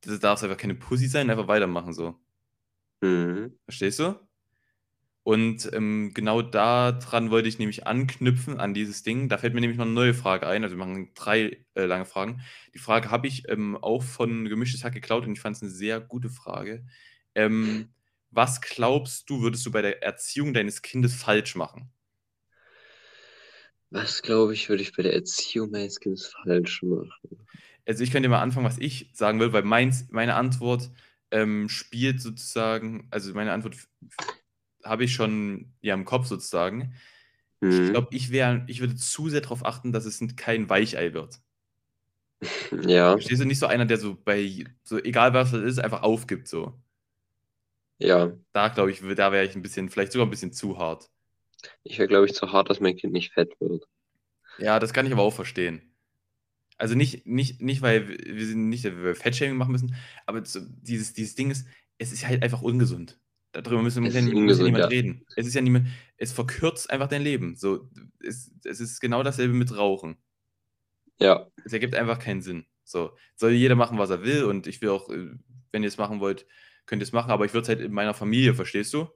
du 0.01 0.17
darfst 0.17 0.43
einfach 0.43 0.57
keine 0.57 0.75
Pussy 0.75 1.07
sein, 1.07 1.29
einfach 1.29 1.47
weitermachen, 1.47 1.93
so. 1.93 2.19
Hm. 3.01 3.57
Verstehst 3.65 3.99
du? 3.99 4.19
Und 5.23 5.71
ähm, 5.73 6.11
genau 6.13 6.41
daran 6.41 7.29
wollte 7.29 7.47
ich 7.47 7.59
nämlich 7.59 7.85
anknüpfen, 7.85 8.59
an 8.59 8.73
dieses 8.73 9.03
Ding. 9.03 9.29
Da 9.29 9.37
fällt 9.37 9.53
mir 9.53 9.61
nämlich 9.61 9.77
noch 9.77 9.85
eine 9.85 9.93
neue 9.93 10.15
Frage 10.15 10.47
ein. 10.47 10.63
Also 10.63 10.75
wir 10.75 10.83
machen 10.83 11.11
drei 11.13 11.63
äh, 11.75 11.85
lange 11.85 12.05
Fragen. 12.05 12.41
Die 12.73 12.79
Frage 12.79 13.11
habe 13.11 13.27
ich 13.27 13.47
ähm, 13.47 13.77
auch 13.77 14.03
von 14.03 14.49
Gemischtes 14.49 14.83
Hack 14.83 14.93
geklaut 14.93 15.25
und 15.25 15.33
ich 15.33 15.39
fand 15.39 15.55
es 15.55 15.61
eine 15.61 15.71
sehr 15.71 16.01
gute 16.01 16.29
Frage. 16.29 16.83
Ähm, 17.35 17.89
was 18.31 18.61
glaubst 18.61 19.29
du, 19.29 19.41
würdest 19.41 19.65
du 19.65 19.71
bei 19.71 19.81
der 19.81 20.03
Erziehung 20.03 20.53
deines 20.53 20.81
Kindes 20.81 21.15
falsch 21.15 21.55
machen? 21.55 21.91
Was 23.89 24.21
glaube 24.21 24.53
ich, 24.53 24.67
würde 24.67 24.83
ich 24.83 24.93
bei 24.93 25.03
der 25.03 25.13
Erziehung 25.13 25.71
meines 25.71 25.99
Kindes 26.01 26.27
falsch 26.43 26.83
machen? 26.83 27.13
Also 27.85 28.03
ich 28.03 28.11
könnte 28.11 28.29
mal 28.29 28.41
anfangen, 28.41 28.65
was 28.65 28.77
ich 28.77 29.09
sagen 29.13 29.39
will, 29.39 29.53
weil 29.53 29.63
meins, 29.63 30.07
meine 30.11 30.35
Antwort 30.35 30.91
ähm, 31.31 31.69
spielt 31.69 32.21
sozusagen, 32.21 33.07
also 33.11 33.33
meine 33.33 33.51
Antwort 33.53 33.75
habe 34.83 35.03
ich 35.03 35.13
schon 35.13 35.73
ja 35.81 35.93
im 35.93 36.05
Kopf 36.05 36.27
sozusagen. 36.27 36.95
Ich 37.67 37.83
Hm. 37.85 37.93
glaube, 37.93 38.09
ich 38.11 38.31
wäre, 38.31 38.63
ich 38.67 38.81
würde 38.81 38.95
zu 38.95 39.29
sehr 39.29 39.41
darauf 39.41 39.65
achten, 39.65 39.91
dass 39.93 40.05
es 40.05 40.21
kein 40.37 40.69
Weichei 40.69 41.13
wird. 41.13 41.41
Ja, 42.87 43.17
Verstehst 43.17 43.41
du 43.41 43.45
nicht 43.45 43.59
so 43.59 43.67
einer, 43.67 43.85
der 43.85 43.97
so 43.97 44.15
bei, 44.15 44.65
so 44.83 44.97
egal 44.97 45.33
was 45.33 45.53
es 45.53 45.63
ist, 45.63 45.79
einfach 45.79 46.01
aufgibt 46.03 46.47
so. 46.47 46.81
Ja. 48.01 48.31
Da 48.53 48.67
glaube 48.69 48.91
ich, 48.91 49.01
da 49.15 49.31
wäre 49.31 49.45
ich 49.45 49.55
ein 49.55 49.61
bisschen, 49.61 49.89
vielleicht 49.89 50.11
sogar 50.11 50.27
ein 50.27 50.31
bisschen 50.31 50.53
zu 50.53 50.77
hart. 50.77 51.09
Ich 51.83 51.99
wäre, 51.99 52.07
glaube 52.07 52.25
ich, 52.25 52.33
zu 52.33 52.51
hart, 52.51 52.69
dass 52.69 52.79
mein 52.79 52.97
Kind 52.97 53.13
nicht 53.13 53.33
fett 53.33 53.53
wird. 53.59 53.85
Ja, 54.57 54.79
das 54.79 54.93
kann 54.93 55.05
ich 55.05 55.13
aber 55.13 55.21
auch 55.21 55.33
verstehen. 55.33 55.93
Also 56.77 56.95
nicht, 56.95 57.27
nicht, 57.27 57.61
nicht 57.61 57.81
weil 57.81 58.09
wir 58.09 58.45
sind 58.45 58.69
nicht, 58.69 58.83
dass 58.83 58.95
wir 58.95 59.15
Fettshaming 59.15 59.55
machen 59.55 59.71
müssen, 59.71 59.95
aber 60.25 60.41
dieses, 60.41 61.13
dieses 61.13 61.35
Ding 61.35 61.51
ist, 61.51 61.67
es 61.99 62.11
ist 62.11 62.27
halt 62.27 62.41
einfach 62.41 62.63
ungesund. 62.63 63.19
Darüber 63.51 63.83
müssen 63.83 64.03
wir 64.03 64.11
ja, 64.11 64.21
muss 64.21 64.31
ja 64.31 64.37
ungesund, 64.37 64.65
niemand 64.65 64.83
ja. 64.83 64.87
reden. 64.87 65.25
Es 65.35 65.45
ist 65.45 65.53
ja 65.53 65.61
niemand, 65.61 65.87
es 66.17 66.31
verkürzt 66.31 66.89
einfach 66.89 67.07
dein 67.07 67.21
Leben. 67.21 67.55
So, 67.55 67.89
es, 68.19 68.51
es 68.63 68.79
ist 68.79 68.99
genau 68.99 69.21
dasselbe 69.23 69.53
mit 69.53 69.77
Rauchen. 69.77 70.17
Ja, 71.19 71.51
es 71.63 71.73
ergibt 71.73 71.93
einfach 71.93 72.17
keinen 72.17 72.41
Sinn. 72.41 72.65
So, 72.83 73.15
soll 73.35 73.51
jeder 73.51 73.75
machen, 73.75 73.99
was 73.99 74.09
er 74.09 74.23
will 74.23 74.45
und 74.45 74.65
ich 74.67 74.81
will 74.81 74.89
auch, 74.89 75.09
äh, 75.09 75.35
wenn 75.71 75.83
ihr 75.83 75.87
es 75.87 75.97
machen 75.97 76.19
wollt, 76.19 76.47
könnt 76.91 77.01
ihr 77.01 77.05
es 77.05 77.13
machen, 77.13 77.31
aber 77.31 77.45
ich 77.45 77.53
würde 77.53 77.61
es 77.61 77.69
halt 77.69 77.79
in 77.79 77.93
meiner 77.93 78.13
Familie, 78.13 78.53
verstehst 78.53 78.93
du? 78.93 79.07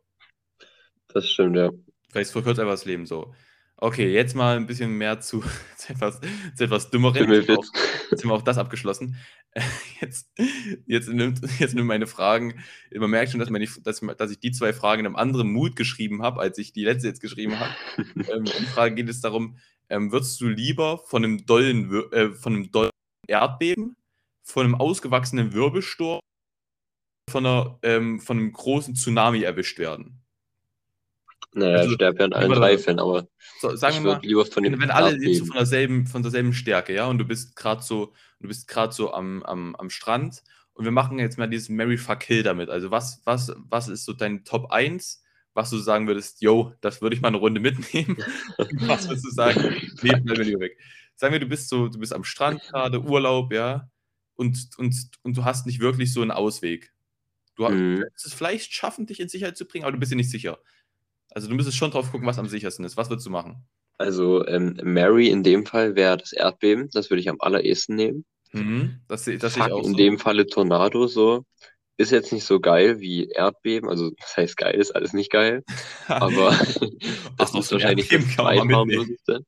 das 1.10 1.30
stimmt, 1.30 1.58
ja. 1.58 1.72
Vielleicht 2.10 2.32
verkürzt 2.32 2.58
einfach 2.58 2.72
das 2.72 2.86
Leben 2.86 3.06
so. 3.06 3.36
Okay, 3.76 4.14
jetzt 4.14 4.34
mal 4.34 4.56
ein 4.56 4.66
bisschen 4.66 4.92
mehr 4.92 5.20
zu, 5.20 5.44
zu 5.78 5.92
etwas, 5.92 6.22
zu 6.56 6.64
etwas 6.64 6.90
Dümmeren. 6.90 7.16
Jetzt 7.16 7.26
haben, 7.26 7.32
wir 7.32 7.40
auch, 7.40 7.46
Himmelwitz. 7.48 7.72
jetzt 8.12 8.24
haben 8.24 8.30
wir 8.30 8.34
auch 8.36 8.42
das 8.44 8.58
abgeschlossen. 8.58 9.18
Jetzt, 10.02 10.30
jetzt, 10.86 11.08
nimmt, 11.08 11.40
jetzt 11.60 11.76
nimmt 11.76 11.88
meine 11.88 12.08
Fragen, 12.08 12.62
man 12.94 13.10
merkt 13.10 13.32
schon, 13.32 13.40
dass, 13.40 13.50
meine, 13.50 13.66
dass, 13.84 14.02
dass 14.02 14.32
ich 14.32 14.40
die 14.42 14.52
zwei 14.52 14.74
Fragen 14.74 15.00
in 15.00 15.06
einem 15.06 15.16
anderen 15.16 15.50
Mut 15.50 15.78
geschrieben 15.78 16.22
habe, 16.22 16.42
als 16.42 16.58
ich 16.58 16.74
die 16.74 16.84
letzte 16.84 17.08
jetzt 17.08 17.22
geschrieben 17.22 17.58
habe. 17.58 17.74
ähm, 17.98 18.44
die 18.44 18.66
Frage 18.66 18.96
geht 18.96 19.08
es 19.08 19.22
darum, 19.22 19.58
ähm, 19.88 20.12
würdest 20.12 20.42
du 20.42 20.50
lieber 20.50 20.98
von 20.98 21.24
einem 21.24 21.46
dollen, 21.46 21.90
äh, 22.12 22.32
von 22.32 22.54
einem 22.54 22.72
dollen 22.72 22.92
Erdbeben, 23.28 23.96
von 24.44 24.66
einem 24.66 24.76
ausgewachsenen 24.76 25.54
Wirbelsturm, 25.54 26.20
von, 27.30 27.46
einer, 27.46 27.80
ähm, 27.84 28.20
von 28.20 28.38
einem 28.38 28.52
großen 28.52 28.96
Tsunami 28.96 29.42
erwischt 29.42 29.80
werden? 29.80 30.22
Naja, 31.54 31.78
Also, 31.78 31.90
ich 31.92 31.96
sterbe 31.96 32.20
ja 32.20 32.26
in 32.26 32.34
allen 32.34 32.52
drei. 32.52 32.78
Fällen, 32.78 33.00
aber 33.00 33.28
So, 33.60 33.76
sagen 33.76 33.98
ich 33.98 34.04
wir 34.04 34.14
mal, 34.16 34.22
lieber 34.22 34.46
von 34.46 34.64
dem 34.64 34.74
wenn, 34.74 34.82
wenn 34.82 34.92
alle 34.92 35.16
jetzt 35.18 35.40
so 35.40 35.46
von 35.46 35.56
derselben, 35.56 36.06
von 36.06 36.22
derselben 36.22 36.54
Stärke, 36.54 36.94
ja, 36.94 37.08
und 37.08 37.18
du 37.18 37.26
bist 37.26 37.56
gerade 37.56 37.82
so, 37.82 38.14
du 38.40 38.48
bist 38.48 38.68
gerade 38.68 38.94
so 38.94 39.14
am, 39.14 39.42
am, 39.44 39.76
am 39.76 39.90
Strand 39.90 40.44
und 40.74 40.84
wir 40.84 40.92
machen 40.92 41.18
jetzt 41.18 41.38
mal 41.38 41.48
dieses 41.48 41.70
Mary 41.70 41.98
Fuck 41.98 42.20
Kill 42.20 42.44
damit. 42.44 42.70
Also 42.70 42.92
was, 42.92 43.22
was, 43.24 43.56
was 43.58 43.88
ist 43.88 44.04
so 44.04 44.12
dein 44.14 44.44
Top 44.44 44.72
1 44.72 45.24
was 45.56 45.70
du 45.70 45.78
sagen 45.78 46.06
würdest, 46.06 46.42
yo, 46.42 46.74
das 46.82 47.02
würde 47.02 47.16
ich 47.16 47.22
mal 47.22 47.30
eine 47.30 47.38
Runde 47.38 47.62
mitnehmen. 47.62 48.18
was 48.88 49.08
würdest 49.08 49.26
du 49.26 49.32
sagen, 49.32 49.74
nee, 50.04 50.12
bleib 50.24 50.38
lieber 50.40 50.60
weg. 50.60 50.78
Sagen 51.16 51.32
wir, 51.32 51.40
du 51.40 51.48
bist 51.48 51.70
so, 51.70 51.88
du 51.88 51.98
bist 51.98 52.14
am 52.14 52.26
Strand 52.26 52.62
gerade, 52.70 53.02
Urlaub, 53.02 53.54
ja, 53.54 53.90
und, 54.36 54.70
und, 54.78 54.94
und 55.24 55.38
du 55.38 55.46
hast 55.46 55.66
nicht 55.66 55.80
wirklich 55.80 56.14
so 56.14 56.22
einen 56.22 56.32
Ausweg. 56.32 56.94
Du 57.56 57.68
mhm. 57.70 58.04
es 58.14 58.34
vielleicht 58.34 58.74
schaffen, 58.74 59.06
dich 59.06 59.20
in 59.20 59.30
Sicherheit 59.30 59.58
zu 59.58 59.66
bringen, 59.66 59.86
aber 59.86 59.94
du 59.94 60.00
bist 60.00 60.12
dir 60.12 60.18
nicht 60.18 60.32
sicher. 60.32 60.60
Also 61.32 61.48
du 61.48 61.56
müsstest 61.56 61.78
schon 61.78 61.92
drauf 61.92 62.12
gucken, 62.12 62.28
was 62.28 62.40
am 62.40 62.48
sichersten 62.48 62.86
ist. 62.86 62.98
Was 62.98 63.10
würdest 63.10 63.26
du 63.26 63.32
machen? 63.32 63.66
Also 63.98 64.46
ähm, 64.48 64.78
Mary 64.84 65.30
in 65.30 65.44
dem 65.44 65.66
Fall 65.66 65.96
wäre 65.96 66.18
das 66.18 66.34
Erdbeben, 66.34 66.90
das 66.92 67.10
würde 67.10 67.22
ich 67.22 67.30
am 67.30 67.40
allerersten 67.40 67.96
nehmen. 67.96 68.26
Mhm, 68.52 69.00
das, 69.08 69.26
das 69.26 69.56
ich 69.58 69.62
auch 69.62 69.86
In 69.86 69.96
dem 69.96 70.20
Falle 70.20 70.48
Tornado 70.48 71.08
so. 71.08 71.46
Ist 71.98 72.12
jetzt 72.12 72.34
nicht 72.34 72.44
so 72.44 72.60
geil 72.60 73.00
wie 73.00 73.30
Erdbeben, 73.30 73.90
also 73.90 74.12
das 74.12 74.36
heißt 74.36 74.58
geil, 74.58 74.76
ist 74.76 74.92
alles 74.92 75.14
nicht 75.14 75.32
geil. 75.32 75.64
aber 76.08 76.52
das 77.38 77.54
ist 77.56 77.72
wahrscheinlich 77.72 78.10
das 78.10 78.36
zweitharmloseste. 78.36 79.46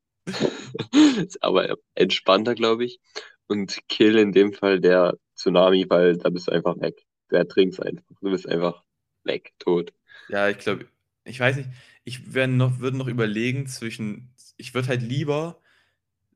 aber 1.42 1.76
entspannter, 1.96 2.56
glaube 2.56 2.86
ich. 2.86 3.00
Und 3.48 3.80
Kill 3.88 4.18
in 4.18 4.32
dem 4.32 4.54
Fall 4.54 4.80
der 4.80 5.18
Tsunami, 5.36 5.86
weil 5.90 6.18
da 6.18 6.30
bist 6.30 6.48
du 6.48 6.52
einfach 6.52 6.80
weg. 6.80 7.07
Du 7.30 7.36
ertrinkst 7.36 7.82
einfach. 7.82 8.04
Du 8.22 8.32
bist 8.32 8.48
einfach 8.48 8.84
weg, 9.24 9.54
tot. 9.60 9.94
Ja, 10.30 10.50
ich 10.50 10.58
glaube, 10.58 10.88
ich 11.24 11.40
weiß 11.40 11.58
nicht, 11.58 11.70
ich 12.04 12.26
noch, 12.26 12.80
würde 12.80 12.98
noch 12.98 13.08
überlegen 13.08 13.68
zwischen, 13.68 14.34
ich 14.56 14.74
würde 14.74 14.88
halt 14.88 15.02
lieber, 15.02 15.62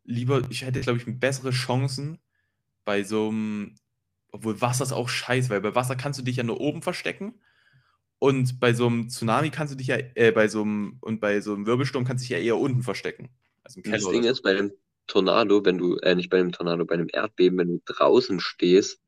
lieber, 0.04 0.42
ich 0.50 0.64
hätte, 0.64 0.82
glaube 0.82 1.00
ich, 1.00 1.20
bessere 1.20 1.52
Chancen 1.52 2.20
bei 2.84 3.04
so 3.04 3.30
einem, 3.30 3.76
obwohl 4.32 4.60
Wasser 4.62 4.84
ist 4.84 4.92
auch 4.92 5.10
scheiße, 5.10 5.50
weil 5.50 5.62
bei 5.62 5.76
Wasser 5.76 5.96
kannst 5.96 6.20
du 6.20 6.24
dich 6.24 6.38
ja 6.38 6.44
nur 6.44 6.60
oben 6.60 6.82
verstecken 6.82 7.40
und 8.20 8.60
bei 8.60 8.74
so 8.74 8.88
einem 8.88 9.10
Tsunami 9.10 9.50
kannst 9.50 9.74
du 9.74 9.78
dich 9.78 9.88
ja, 9.88 9.98
äh, 10.16 10.32
bei 10.32 10.48
so 10.48 10.62
einem, 10.62 10.98
und 11.02 11.22
bei 11.22 11.42
so 11.42 11.54
einem 11.54 11.66
Wirbelsturm 11.66 12.06
kannst 12.06 12.24
du 12.24 12.28
dich 12.28 12.38
ja 12.38 12.44
eher 12.44 12.58
unten 12.58 12.84
verstecken. 12.84 13.30
Also 13.64 13.78
im 13.78 13.84
Keller 13.84 13.98
das 13.98 14.10
Ding 14.10 14.24
ist, 14.24 14.42
bei 14.42 14.52
einem 14.52 14.72
Tornado, 15.08 15.64
wenn 15.66 15.78
du, 15.78 15.98
äh, 15.98 16.16
nicht 16.16 16.30
bei 16.30 16.40
einem 16.40 16.52
Tornado, 16.52 16.86
bei 16.86 16.96
einem 16.96 17.08
Erdbeben, 17.12 17.58
wenn 17.58 17.68
du 17.68 17.82
draußen 17.86 18.40
stehst 18.40 19.02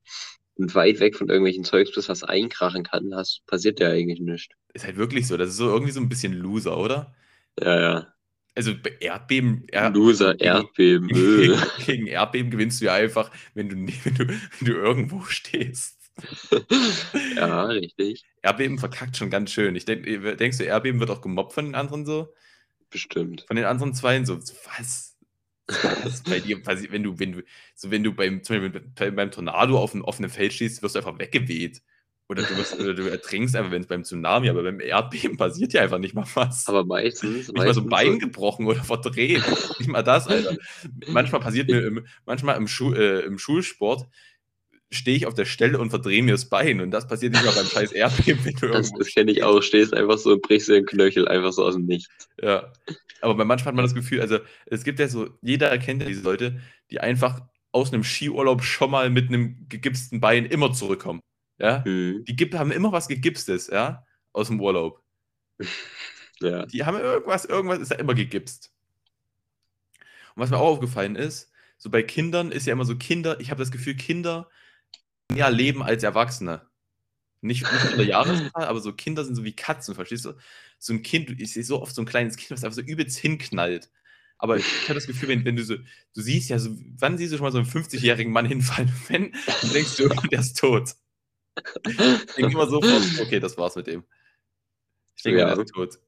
und 0.55 0.75
weit 0.75 0.99
weg 0.99 1.15
von 1.15 1.29
irgendwelchen 1.29 1.63
Zeugs 1.63 1.91
bist, 1.93 2.09
was 2.09 2.23
einkrachen 2.23 2.83
kann, 2.83 3.13
hast, 3.15 3.45
passiert 3.47 3.79
ja 3.79 3.89
eigentlich 3.89 4.19
nichts. 4.19 4.55
Ist 4.73 4.85
halt 4.85 4.97
wirklich 4.97 5.27
so. 5.27 5.37
Das 5.37 5.49
ist 5.49 5.57
so 5.57 5.69
irgendwie 5.69 5.91
so 5.91 5.99
ein 5.99 6.09
bisschen 6.09 6.33
Loser, 6.33 6.77
oder? 6.77 7.15
Ja, 7.59 7.79
ja. 7.79 8.13
Also 8.55 8.73
Erdbeben. 8.99 9.65
Er 9.71 9.89
Loser, 9.89 10.39
Erdbeben. 10.39 11.07
Gegen, 11.07 11.61
gegen, 11.85 12.07
Erdbeben 12.07 12.51
gewinnst 12.51 12.81
du 12.81 12.85
ja 12.85 12.93
einfach, 12.93 13.31
wenn 13.55 13.69
du, 13.69 13.75
wenn 14.03 14.15
du, 14.15 14.27
wenn 14.27 14.67
du 14.67 14.73
irgendwo 14.73 15.23
stehst. 15.25 15.99
ja, 17.35 17.63
richtig. 17.65 18.23
Erdbeben 18.43 18.77
verkackt 18.77 19.17
schon 19.17 19.31
ganz 19.31 19.51
schön. 19.51 19.75
Ich 19.75 19.85
denk, 19.85 20.05
denkst 20.37 20.59
du, 20.59 20.63
Erdbeben 20.63 20.99
wird 20.99 21.09
auch 21.09 21.21
gemobbt 21.21 21.53
von 21.53 21.65
den 21.65 21.75
anderen 21.75 22.05
so? 22.05 22.33
Bestimmt. 22.91 23.45
Von 23.47 23.55
den 23.55 23.65
anderen 23.65 23.95
Zweien 23.95 24.25
so, 24.25 24.37
was? 24.37 25.12
Was 25.67 26.23
bei 26.23 26.39
dir 26.39 26.61
passiert, 26.61 26.91
wenn 26.91 27.03
du, 27.03 27.19
wenn 27.19 27.31
du, 27.31 27.41
so 27.75 27.89
wenn 27.89 28.03
du 28.03 28.13
beim, 28.13 28.43
zum 28.43 28.59
Beispiel 28.59 29.11
beim 29.11 29.31
Tornado 29.31 29.79
auf 29.79 29.93
einem 29.93 30.03
offenen 30.03 30.29
Feld 30.29 30.53
stehst, 30.53 30.83
wirst 30.83 30.95
du 30.95 30.99
einfach 30.99 31.17
weggeweht. 31.19 31.81
Oder 32.29 32.43
du, 32.43 32.57
wirst, 32.57 32.79
oder 32.79 32.93
du 32.93 33.03
ertrinkst 33.03 33.55
einfach, 33.55 33.71
wenn 33.71 33.81
es 33.81 33.87
beim 33.87 34.03
Tsunami, 34.03 34.49
aber 34.49 34.63
beim 34.63 34.79
Erdbeben 34.79 35.37
passiert 35.37 35.73
ja 35.73 35.81
einfach 35.81 35.99
nicht 35.99 36.15
mal 36.15 36.25
was. 36.33 36.67
Aber 36.67 36.85
meistens. 36.85 37.47
Nicht 37.47 37.57
meistens 37.57 37.65
mal 37.65 37.73
so 37.73 37.81
ein 37.81 37.89
Bein 37.89 38.19
gebrochen 38.19 38.65
oder 38.65 38.83
verdreht. 38.83 39.43
nicht 39.77 39.89
mal 39.89 40.03
das, 40.03 40.27
Alter. 40.27 40.57
Manchmal 41.07 41.41
passiert 41.41 41.69
mir 41.69 41.85
im, 41.85 42.07
manchmal 42.25 42.57
im, 42.57 42.67
Schu 42.67 42.93
äh, 42.93 43.19
im 43.21 43.37
Schulsport, 43.37 44.07
stehe 44.93 45.17
ich 45.17 45.25
auf 45.25 45.33
der 45.33 45.45
Stelle 45.45 45.79
und 45.79 45.89
verdrehe 45.89 46.23
mir 46.23 46.31
das 46.31 46.49
Bein. 46.49 46.81
Und 46.81 46.91
das 46.91 47.07
passiert 47.07 47.33
nicht 47.33 47.45
mal 47.45 47.53
beim 47.53 47.65
scheiß 47.65 47.91
Erdbeben. 47.91 48.45
Wenn 48.45 48.55
du 48.55 48.67
das 48.67 48.91
kenne 49.13 49.31
ich 49.31 49.43
auch. 49.43 49.61
Stehst 49.61 49.93
einfach 49.93 50.17
so 50.17 50.33
und 50.33 50.41
brichst 50.41 50.69
dir 50.69 50.73
den 50.73 50.85
Knöchel 50.85 51.27
einfach 51.27 51.51
so 51.51 51.65
aus 51.65 51.75
dem 51.75 51.85
Nichts. 51.85 52.29
Ja. 52.41 52.71
Aber 53.21 53.45
manchmal 53.45 53.71
hat 53.71 53.75
man 53.75 53.85
das 53.85 53.95
Gefühl, 53.95 54.21
also 54.21 54.39
es 54.65 54.83
gibt 54.83 54.99
ja 54.99 55.07
so, 55.07 55.29
jeder 55.41 55.69
erkennt 55.69 56.01
ja 56.01 56.07
diese 56.07 56.23
Leute, 56.23 56.59
die 56.91 56.99
einfach 56.99 57.41
aus 57.71 57.91
einem 57.91 58.03
Skiurlaub 58.03 58.63
schon 58.63 58.91
mal 58.91 59.09
mit 59.09 59.29
einem 59.29 59.67
gegipsten 59.69 60.19
Bein 60.19 60.45
immer 60.45 60.73
zurückkommen. 60.73 61.21
Ja? 61.57 61.83
Mhm. 61.85 62.25
Die 62.25 62.49
haben 62.53 62.71
immer 62.71 62.91
was 62.91 63.07
gegipstes, 63.07 63.67
ja, 63.67 64.05
aus 64.31 64.47
dem 64.47 64.59
Urlaub. 64.59 65.01
ja. 66.41 66.65
Die 66.65 66.83
haben 66.83 66.97
irgendwas, 66.97 67.45
irgendwas 67.45 67.79
ist 67.79 67.91
ja 67.91 67.97
immer 67.97 68.13
gegipst. 68.13 68.71
Und 70.35 70.41
was 70.41 70.49
mir 70.49 70.57
auch 70.57 70.73
aufgefallen 70.73 71.15
ist, 71.15 71.51
so 71.77 71.89
bei 71.89 72.03
Kindern 72.03 72.51
ist 72.51 72.65
ja 72.65 72.73
immer 72.73 72.85
so 72.85 72.95
Kinder, 72.95 73.39
ich 73.39 73.49
habe 73.51 73.59
das 73.59 73.71
Gefühl, 73.71 73.95
Kinder 73.95 74.49
mehr 75.31 75.51
leben 75.51 75.83
als 75.83 76.03
Erwachsene. 76.03 76.67
Nicht, 77.41 77.69
nicht 77.71 77.91
in 77.91 77.97
der 77.97 78.05
Jahreszahl, 78.05 78.65
aber 78.65 78.79
so 78.79 78.93
Kinder 78.93 79.25
sind 79.25 79.35
so 79.35 79.43
wie 79.43 79.55
Katzen, 79.55 79.95
verstehst 79.95 80.23
du? 80.25 80.33
So 80.79 80.93
ein 80.93 81.03
Kind, 81.03 81.29
ich 81.41 81.51
sehe 81.51 81.63
so 81.63 81.81
oft 81.81 81.93
so 81.93 82.01
ein 82.01 82.05
kleines 82.05 82.37
Kind, 82.37 82.51
was 82.51 82.63
einfach 82.63 82.75
so 82.75 82.81
übelst 82.81 83.17
hinknallt. 83.17 83.89
Aber 84.37 84.57
ich 84.57 84.83
habe 84.83 84.95
das 84.95 85.07
Gefühl, 85.07 85.29
wenn, 85.29 85.45
wenn 85.45 85.55
du 85.55 85.63
so, 85.63 85.75
du 85.75 86.21
siehst 86.21 86.49
ja 86.49 86.59
so, 86.59 86.71
wann 86.97 87.17
siehst 87.17 87.31
du 87.31 87.37
schon 87.37 87.45
mal 87.45 87.51
so 87.51 87.59
einen 87.59 87.67
50-jährigen 87.67 88.31
Mann 88.31 88.45
hinfallen? 88.45 88.91
Wenn, 89.07 89.31
dann 89.61 89.71
denkst 89.71 89.95
du, 89.95 90.09
der 90.31 90.39
ist 90.39 90.57
tot. 90.57 90.89
Ich 91.87 91.95
denke 91.95 92.51
immer 92.51 92.67
sofort, 92.67 93.03
okay, 93.21 93.39
das 93.39 93.57
war's 93.57 93.75
mit 93.75 93.87
dem. 93.87 94.03
Ich 95.15 95.23
denke, 95.23 95.39
ja. 95.39 95.53
der 95.53 95.63
ist 95.63 95.71
tot. 95.71 95.99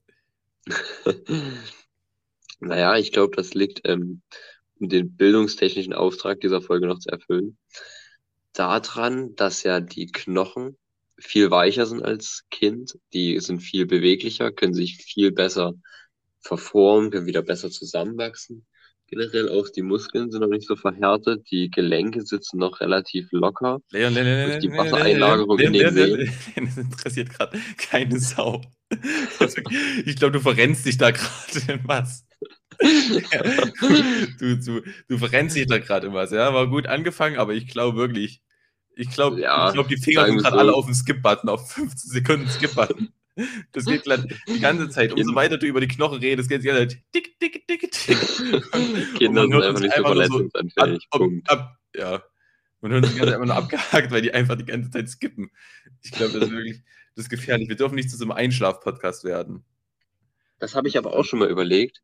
naja, 2.59 2.97
ich 2.97 3.11
glaube, 3.11 3.35
das 3.35 3.53
liegt, 3.53 3.81
ähm, 3.85 4.21
um 4.79 4.89
den 4.89 5.15
bildungstechnischen 5.15 5.93
Auftrag 5.93 6.41
dieser 6.41 6.61
Folge 6.61 6.87
noch 6.87 6.99
zu 6.99 7.09
erfüllen, 7.09 7.57
daran, 8.55 9.35
dass 9.35 9.63
ja 9.63 9.79
die 9.79 10.07
Knochen 10.07 10.77
viel 11.17 11.51
weicher 11.51 11.85
sind 11.85 12.03
als 12.03 12.43
Kind. 12.49 12.97
Die 13.13 13.39
sind 13.39 13.61
viel 13.61 13.85
beweglicher, 13.85 14.51
können 14.51 14.73
sich 14.73 14.97
viel 14.97 15.31
besser 15.31 15.73
verformen, 16.41 17.11
können 17.11 17.27
wieder 17.27 17.41
besser 17.41 17.69
zusammenwachsen. 17.69 18.65
Generell 19.07 19.49
auch 19.49 19.69
die 19.69 19.83
Muskeln 19.83 20.31
sind 20.31 20.41
noch 20.41 20.47
nicht 20.47 20.67
so 20.67 20.75
verhärtet, 20.75 21.45
die 21.51 21.69
Gelenke 21.69 22.23
sitzen 22.23 22.57
noch 22.57 22.81
relativ 22.81 23.27
locker. 23.31 23.79
Leon, 23.91 24.13
Leon, 24.15 24.25
Leon, 24.25 24.49
Leon 24.49 24.61
die 24.61 24.71
Wassereinlagerung 24.71 25.59
in 25.59 25.73
den 25.73 25.93
Seen. 25.93 26.31
Das 26.55 26.77
interessiert 26.77 27.29
gerade 27.29 27.59
keine 27.77 28.19
Sau. 28.19 28.61
Ich 30.05 30.15
glaube, 30.15 30.33
du 30.33 30.39
verrennst 30.39 30.85
dich 30.85 30.97
da 30.97 31.11
gerade 31.11 31.71
in 31.71 31.87
was. 31.87 32.25
du, 34.39 34.57
du, 34.57 34.81
du 35.07 35.17
verrennst 35.17 35.55
dich 35.55 35.67
da 35.67 35.77
gerade 35.77 36.07
in 36.07 36.13
was. 36.13 36.31
Ja, 36.31 36.53
war 36.53 36.67
gut 36.67 36.87
angefangen, 36.87 37.37
aber 37.37 37.53
ich 37.53 37.67
glaube 37.67 37.97
wirklich, 37.97 38.41
ich 38.95 39.09
glaube, 39.09 39.41
ja, 39.41 39.71
glaub, 39.71 39.87
die 39.87 39.97
Finger 39.97 40.25
sind 40.25 40.37
gerade 40.37 40.55
so. 40.55 40.59
alle 40.59 40.73
auf 40.73 40.85
dem 40.85 40.93
Skip-Button, 40.93 41.49
auf 41.49 41.71
15 41.71 42.11
Sekunden 42.11 42.47
Skip-Button. 42.47 43.13
Das 43.73 43.85
geht 43.85 44.05
die 44.47 44.59
ganze 44.59 44.89
Zeit. 44.89 45.11
Umso 45.11 45.35
weiter 45.35 45.57
du 45.57 45.65
über 45.65 45.81
die 45.81 45.89
Knochen 45.89 46.19
redest, 46.19 46.47
geht 46.47 46.59
es 46.59 46.61
die 46.63 46.69
ganze 46.69 46.87
Zeit 46.87 47.03
tick, 47.11 47.37
tick, 47.39 47.67
tick, 47.67 47.91
tick. 47.91 48.17
Kinder 49.17 49.41
sind 49.41 49.61
einfach 49.61 49.81
nicht 49.81 49.95
so 49.95 50.03
verletzungsanfällig. 50.03 51.07
So 51.11 51.23
ab, 51.23 51.31
ab, 51.47 51.77
ja. 51.93 52.23
Man 52.79 52.91
hört 52.93 53.05
sich 53.07 53.21
einfach 53.21 53.45
nur 53.45 53.55
abgehakt, 53.55 54.11
weil 54.11 54.21
die 54.21 54.33
einfach 54.33 54.55
die 54.55 54.65
ganze 54.65 54.89
Zeit 54.89 55.09
skippen. 55.09 55.51
Ich 56.01 56.11
glaube, 56.11 56.39
das 56.39 56.49
ist 56.49 56.51
wirklich 56.51 56.81
das 57.15 57.25
ist 57.25 57.29
gefährlich. 57.29 57.69
Wir 57.69 57.77
dürfen 57.77 57.95
nicht 57.95 58.09
zu 58.09 58.17
so 58.17 58.25
einem 58.25 58.33
Einschlaf-Podcast 58.33 59.23
werden. 59.23 59.63
Das 60.59 60.75
habe 60.75 60.89
ich 60.89 60.97
aber 60.97 61.13
auch 61.13 61.23
schon 61.23 61.39
mal 61.39 61.49
überlegt. 61.49 62.03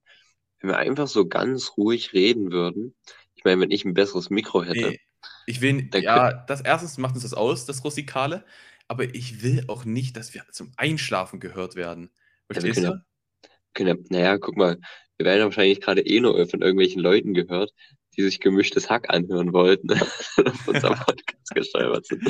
Wenn 0.60 0.69
wir 0.69 0.77
einfach 0.77 1.07
so 1.07 1.27
ganz 1.27 1.74
ruhig 1.75 2.13
reden 2.13 2.51
würden. 2.51 2.95
Ich 3.36 3.43
meine, 3.43 3.62
wenn 3.62 3.71
ich 3.71 3.83
ein 3.83 3.93
besseres 3.93 4.29
Mikro 4.29 4.63
hätte. 4.63 4.91
Nee, 4.91 5.01
ich 5.46 5.62
will, 5.62 5.90
ja, 5.96 6.32
das 6.34 6.62
erstens 6.62 6.98
macht 6.98 7.16
uns 7.16 7.24
das 7.24 7.34
aus, 7.34 7.66
das 7.66 7.84
Rustikale 7.84 8.44
aber 8.92 9.16
ich 9.16 9.42
will 9.42 9.63
auch 9.70 9.86
nicht, 9.86 10.18
dass 10.18 10.34
wir 10.34 10.44
zum 10.51 10.74
Einschlafen 10.75 11.40
gehört 11.40 11.78
werden. 11.78 12.10
Verstehst 12.51 12.82
ja, 12.82 12.92
du? 12.92 13.50
Können 13.74 13.88
ja, 13.88 13.96
naja, 14.10 14.38
guck 14.38 14.58
mal, 14.58 14.82
wir 15.18 15.25
werden 15.25 15.46
wahrscheinlich 15.46 15.80
gerade 15.80 16.01
eh 16.01 16.20
nur 16.20 16.46
von 16.50 16.62
irgendwelchen 16.62 17.01
Leuten 17.01 17.34
gehört, 17.34 17.72
die 18.18 18.24
sich 18.24 18.42
gemischtes 18.42 18.90
Hack 18.90 19.10
anhören 19.10 19.54
wollten, 19.54 19.90
auf 20.46 20.68
unserem 20.68 21.00
Podcast 21.06 21.56
gesteuert 21.56 22.06
sind. 22.06 22.22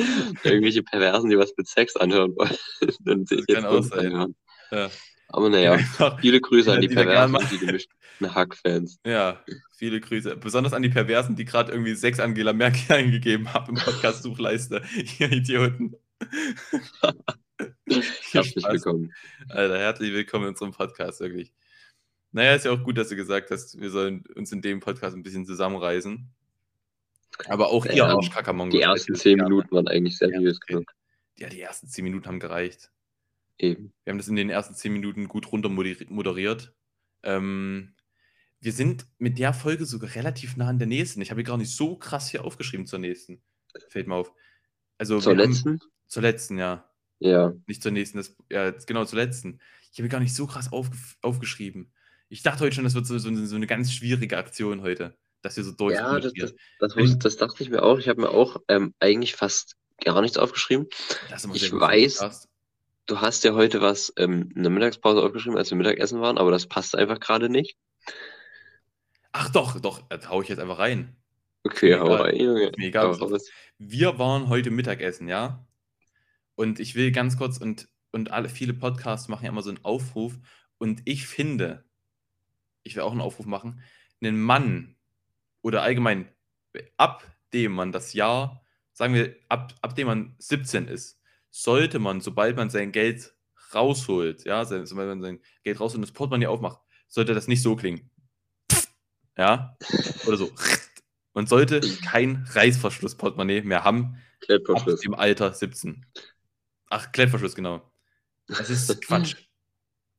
Irgendwelche 0.44 0.84
Perversen, 0.84 1.30
die 1.30 1.36
was 1.36 1.52
mit 1.56 1.66
Sex 1.66 1.96
anhören 1.96 2.36
wollten, 2.36 2.56
dann 3.00 3.26
sich 3.26 3.42
jetzt 3.48 3.64
uns 3.64 3.90
anhören. 3.90 4.36
Ja. 4.70 4.88
Aber 5.32 5.48
naja, 5.48 5.76
ja, 5.98 6.16
viele 6.18 6.40
Grüße 6.40 6.72
an 6.72 6.80
die, 6.80 6.88
die 6.88 6.94
Perversen, 6.94 7.38
die 7.50 7.58
gemischten 7.58 7.94
Hack-Fans. 8.22 9.00
Ja, 9.04 9.42
viele 9.76 10.00
Grüße. 10.00 10.36
Besonders 10.36 10.74
an 10.74 10.82
die 10.82 10.90
Perversen, 10.90 11.36
die 11.36 11.46
gerade 11.46 11.72
irgendwie 11.72 11.94
Sex 11.94 12.20
Angela 12.20 12.52
Merkel 12.52 12.80
eingegeben 12.96 13.52
haben 13.52 13.76
im 13.76 13.82
Podcast-Suchleiste. 13.82 14.82
Ihr 15.18 15.32
Idioten. 15.32 15.96
herzlich 18.30 18.64
willkommen. 18.64 19.12
Alter, 19.48 19.78
herzlich 19.78 20.12
willkommen 20.12 20.44
in 20.44 20.50
unserem 20.50 20.72
Podcast, 20.72 21.20
wirklich. 21.20 21.52
Naja, 22.32 22.54
ist 22.54 22.64
ja 22.66 22.70
auch 22.70 22.82
gut, 22.82 22.98
dass 22.98 23.08
du 23.08 23.16
gesagt 23.16 23.50
hast, 23.50 23.80
wir 23.80 23.90
sollen 23.90 24.24
uns 24.36 24.52
in 24.52 24.62
dem 24.62 24.80
Podcast 24.80 25.16
ein 25.16 25.22
bisschen 25.22 25.46
zusammenreißen. 25.46 26.30
Aber 27.48 27.68
auch 27.68 27.86
ja, 27.86 27.92
ihr 27.92 28.04
Arschkackermongo. 28.04 28.76
Die 28.76 28.82
ersten 28.82 29.14
zehn 29.14 29.38
Minuten 29.38 29.74
waren 29.74 29.88
eigentlich 29.88 30.18
seriös 30.18 30.58
ja, 30.60 30.66
genug. 30.66 30.92
Ja, 31.38 31.48
die 31.48 31.60
ersten 31.60 31.88
zehn 31.88 32.04
Minuten 32.04 32.26
haben 32.26 32.40
gereicht. 32.40 32.90
Eben. 33.62 33.92
Wir 34.04 34.10
haben 34.10 34.18
das 34.18 34.28
in 34.28 34.36
den 34.36 34.50
ersten 34.50 34.74
zehn 34.74 34.92
Minuten 34.92 35.28
gut 35.28 35.50
runter 35.52 35.68
moderiert. 35.68 36.74
Ähm, 37.22 37.94
wir 38.60 38.72
sind 38.72 39.06
mit 39.18 39.38
der 39.38 39.54
Folge 39.54 39.86
sogar 39.86 40.14
relativ 40.16 40.56
nah 40.56 40.68
an 40.68 40.78
der 40.78 40.88
nächsten. 40.88 41.22
Ich 41.22 41.30
habe 41.30 41.40
hier 41.40 41.46
gar 41.46 41.56
nicht 41.56 41.74
so 41.74 41.96
krass 41.96 42.28
hier 42.28 42.44
aufgeschrieben 42.44 42.86
zur 42.86 42.98
nächsten. 42.98 43.40
Fällt 43.88 44.08
mir 44.08 44.16
auf. 44.16 44.32
Also 44.98 45.20
zur 45.20 45.36
letzten? 45.36 45.78
Zur 46.08 46.22
letzten, 46.22 46.58
ja. 46.58 46.90
Ja. 47.20 47.52
Nicht 47.66 47.84
zur 47.84 47.92
nächsten, 47.92 48.18
das, 48.18 48.36
ja, 48.50 48.70
genau, 48.70 49.04
zur 49.04 49.20
letzten. 49.20 49.60
Ich 49.92 49.98
habe 49.98 50.08
gar 50.08 50.20
nicht 50.20 50.34
so 50.34 50.48
krass 50.48 50.72
aufge 50.72 50.96
aufgeschrieben. 51.22 51.92
Ich 52.28 52.42
dachte 52.42 52.64
heute 52.64 52.74
schon, 52.74 52.84
das 52.84 52.94
wird 52.94 53.06
so, 53.06 53.16
so, 53.18 53.32
so 53.46 53.56
eine 53.56 53.68
ganz 53.68 53.92
schwierige 53.92 54.38
Aktion 54.38 54.82
heute, 54.82 55.16
dass 55.40 55.56
wir 55.56 55.62
so 55.62 55.70
durch. 55.70 55.94
Ja, 55.94 56.18
das, 56.18 56.32
das, 56.32 56.54
das, 56.80 56.96
wusste, 56.96 57.18
das 57.18 57.36
dachte 57.36 57.62
ich 57.62 57.70
mir 57.70 57.82
auch. 57.84 58.00
Ich 58.00 58.08
habe 58.08 58.22
mir 58.22 58.30
auch 58.30 58.56
ähm, 58.66 58.92
eigentlich 58.98 59.36
fast 59.36 59.76
gar 60.04 60.20
nichts 60.20 60.36
aufgeschrieben. 60.36 60.88
Ich 61.54 61.72
weiß, 61.72 62.48
du 63.06 63.20
hast 63.20 63.44
ja 63.44 63.54
heute 63.54 63.80
was 63.80 64.12
ähm, 64.16 64.50
in 64.54 64.62
der 64.62 64.70
Mittagspause 64.70 65.22
aufgeschrieben, 65.22 65.58
als 65.58 65.70
wir 65.70 65.76
Mittagessen 65.76 66.20
waren, 66.20 66.38
aber 66.38 66.50
das 66.50 66.66
passt 66.66 66.96
einfach 66.96 67.20
gerade 67.20 67.48
nicht. 67.48 67.76
Ach 69.32 69.48
doch, 69.50 69.80
doch, 69.80 70.02
da 70.08 70.28
hau 70.28 70.42
ich 70.42 70.48
jetzt 70.48 70.58
einfach 70.58 70.78
rein. 70.78 71.16
Okay, 71.64 71.94
hau 71.96 72.14
rein, 72.14 72.36
Junge. 72.36 72.72
Mir 72.76 72.88
egal. 72.88 73.18
Wir 73.78 74.18
waren 74.18 74.48
heute 74.48 74.70
Mittagessen, 74.70 75.28
ja? 75.28 75.66
Und 76.54 76.80
ich 76.80 76.94
will 76.94 77.12
ganz 77.12 77.38
kurz, 77.38 77.58
und, 77.58 77.88
und 78.10 78.30
alle, 78.30 78.48
viele 78.48 78.74
Podcasts 78.74 79.28
machen 79.28 79.44
ja 79.44 79.50
immer 79.50 79.62
so 79.62 79.70
einen 79.70 79.84
Aufruf. 79.84 80.34
Und 80.78 81.02
ich 81.04 81.26
finde, 81.26 81.84
ich 82.82 82.94
will 82.94 83.02
auch 83.02 83.12
einen 83.12 83.20
Aufruf 83.20 83.46
machen, 83.46 83.82
einen 84.20 84.40
Mann 84.40 84.96
oder 85.62 85.82
allgemein, 85.82 86.28
ab 86.96 87.24
dem 87.52 87.72
man 87.72 87.92
das 87.92 88.12
Jahr, 88.12 88.62
sagen 88.92 89.14
wir, 89.14 89.34
ab, 89.48 89.74
ab 89.80 89.94
dem 89.94 90.08
man 90.08 90.34
17 90.38 90.88
ist, 90.88 91.21
sollte 91.52 92.00
man, 92.00 92.20
sobald 92.20 92.56
man 92.56 92.70
sein 92.70 92.90
Geld 92.90 93.32
rausholt, 93.72 94.44
ja, 94.44 94.64
sobald 94.64 95.08
man 95.08 95.22
sein 95.22 95.40
Geld 95.62 95.78
rausholt 95.78 95.98
und 95.98 96.02
das 96.02 96.12
Portemonnaie 96.12 96.48
aufmacht, 96.48 96.80
sollte 97.06 97.34
das 97.34 97.46
nicht 97.46 97.62
so 97.62 97.76
klingen. 97.76 98.10
Ja, 99.36 99.76
oder 100.26 100.36
so. 100.36 100.50
Man 101.34 101.46
sollte 101.46 101.80
kein 102.04 102.44
Reißverschluss-Portemonnaie 102.50 103.62
mehr 103.62 103.84
haben. 103.84 104.18
Klettverschluss. 104.40 105.00
Ab 105.00 105.02
dem 105.02 105.14
Alter 105.14 105.52
17. 105.54 106.04
Ach, 106.88 107.12
Klettverschluss, 107.12 107.54
genau. 107.54 107.90
Das 108.48 108.68
ist 108.68 109.00
Quatsch. 109.02 109.36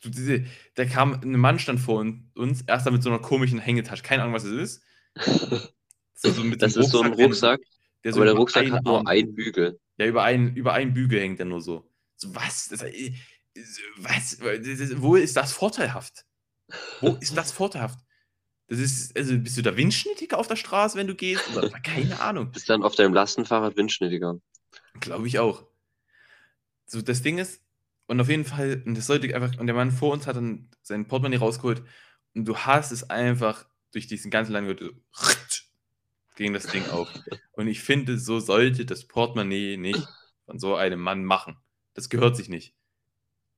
Diese, 0.04 0.46
da 0.76 0.86
kam 0.86 1.14
ein 1.14 1.40
Mann 1.40 1.60
stand 1.60 1.80
vor 1.80 2.04
uns, 2.36 2.62
erst 2.64 2.90
mit 2.90 3.04
so 3.04 3.10
einer 3.10 3.20
komischen 3.20 3.60
Hängetasche. 3.60 4.04
Keine 4.04 4.24
Ahnung, 4.24 4.36
was 4.36 4.44
es 4.44 4.52
ist. 4.52 4.84
So, 6.16 6.32
so 6.32 6.50
das 6.52 6.78
ist 6.78 6.92
so 6.92 7.02
ein 7.02 7.12
Rucksack. 7.12 7.60
Der 8.04 8.14
so 8.14 8.20
aber 8.20 8.26
der 8.26 8.36
Rucksack 8.36 8.70
hat 8.72 8.84
nur 8.84 9.08
einen 9.08 9.34
Bügel. 9.34 9.80
Ja, 9.98 10.06
über 10.06 10.24
einen, 10.24 10.56
über 10.56 10.74
einen 10.74 10.94
Bügel 10.94 11.20
hängt 11.20 11.40
er 11.40 11.46
nur 11.46 11.62
so. 11.62 11.90
So, 12.16 12.34
was? 12.36 12.70
Das, 12.70 12.84
was? 13.98 14.40
Wo 15.02 15.16
ist 15.16 15.38
das 15.38 15.52
vorteilhaft? 15.54 16.26
Wo 17.02 17.10
ist 17.22 17.38
das 17.38 17.52
vorteilhaft? 17.52 18.00
Das 18.68 18.80
ist, 18.80 19.16
also 19.16 19.38
bist 19.38 19.58
du 19.58 19.62
da 19.62 19.76
Windschnittiger 19.76 20.38
auf 20.38 20.48
der 20.48 20.56
Straße, 20.56 20.98
wenn 20.98 21.08
du 21.08 21.16
gehst? 21.16 21.44
Oder, 21.56 21.70
keine 21.70 22.20
Ahnung. 22.22 22.52
Bist 22.52 22.70
dann 22.70 22.84
auf 22.84 22.96
deinem 22.96 23.14
Lastenfahrrad 23.14 23.76
Windschnittiger? 23.78 24.40
Glaube 25.00 25.28
ich 25.28 25.40
auch. 25.40 25.68
So, 26.86 27.02
das 27.02 27.22
Ding 27.22 27.38
ist, 27.38 27.62
und 28.08 28.20
auf 28.20 28.30
jeden 28.30 28.46
Fall, 28.46 28.84
und 28.86 28.96
das 28.96 29.08
sollte 29.08 29.34
einfach, 29.34 29.58
und 29.60 29.68
der 29.68 29.76
Mann 29.76 29.92
vor 29.92 30.14
uns 30.14 30.28
hat 30.28 30.36
dann 30.36 30.70
sein 30.82 31.08
Portemonnaie 31.08 31.38
rausgeholt 31.38 31.84
und 32.34 32.46
du 32.46 32.58
hast 32.58 32.92
es 32.92 33.10
einfach 33.10 33.66
durch 33.92 34.08
diesen 34.08 34.32
ganzen 34.32 34.54
langen 34.54 34.76
so, 34.78 34.90
ging 36.36 36.54
das 36.54 36.68
Ding 36.68 36.88
auf. 36.90 37.10
Und 37.54 37.68
ich 37.68 37.82
finde, 37.82 38.18
so 38.18 38.40
sollte 38.40 38.86
das 38.86 39.06
Portemonnaie 39.06 39.78
nicht 39.78 40.08
von 40.46 40.60
so 40.60 40.76
einem 40.76 41.00
Mann 41.00 41.24
machen. 41.24 41.58
Das 41.94 42.10
gehört 42.10 42.36
sich 42.36 42.50
nicht. 42.50 42.74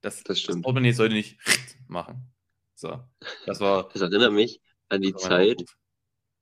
Das, 0.01 0.24
das, 0.24 0.44
das 0.44 0.62
Portemonnaie 0.62 0.91
sollte 0.91 1.15
nicht 1.15 1.38
machen. 1.88 2.32
So, 2.75 3.00
das 3.46 3.60
war. 3.60 3.89
Das 3.94 4.01
erinnert 4.01 4.34
mich 4.34 4.62
an 4.89 5.01
die 5.01 5.15
Zeit, 5.15 5.63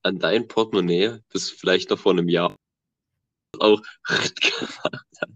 an 0.01 0.19
dein 0.19 0.47
Portemonnaie, 0.47 1.19
das 1.29 1.49
vielleicht 1.49 1.89
noch 1.89 1.99
vor 1.99 2.11
einem 2.11 2.27
Jahr 2.27 2.55
auch 3.59 3.81
gemacht 4.07 4.83
hat. 5.21 5.29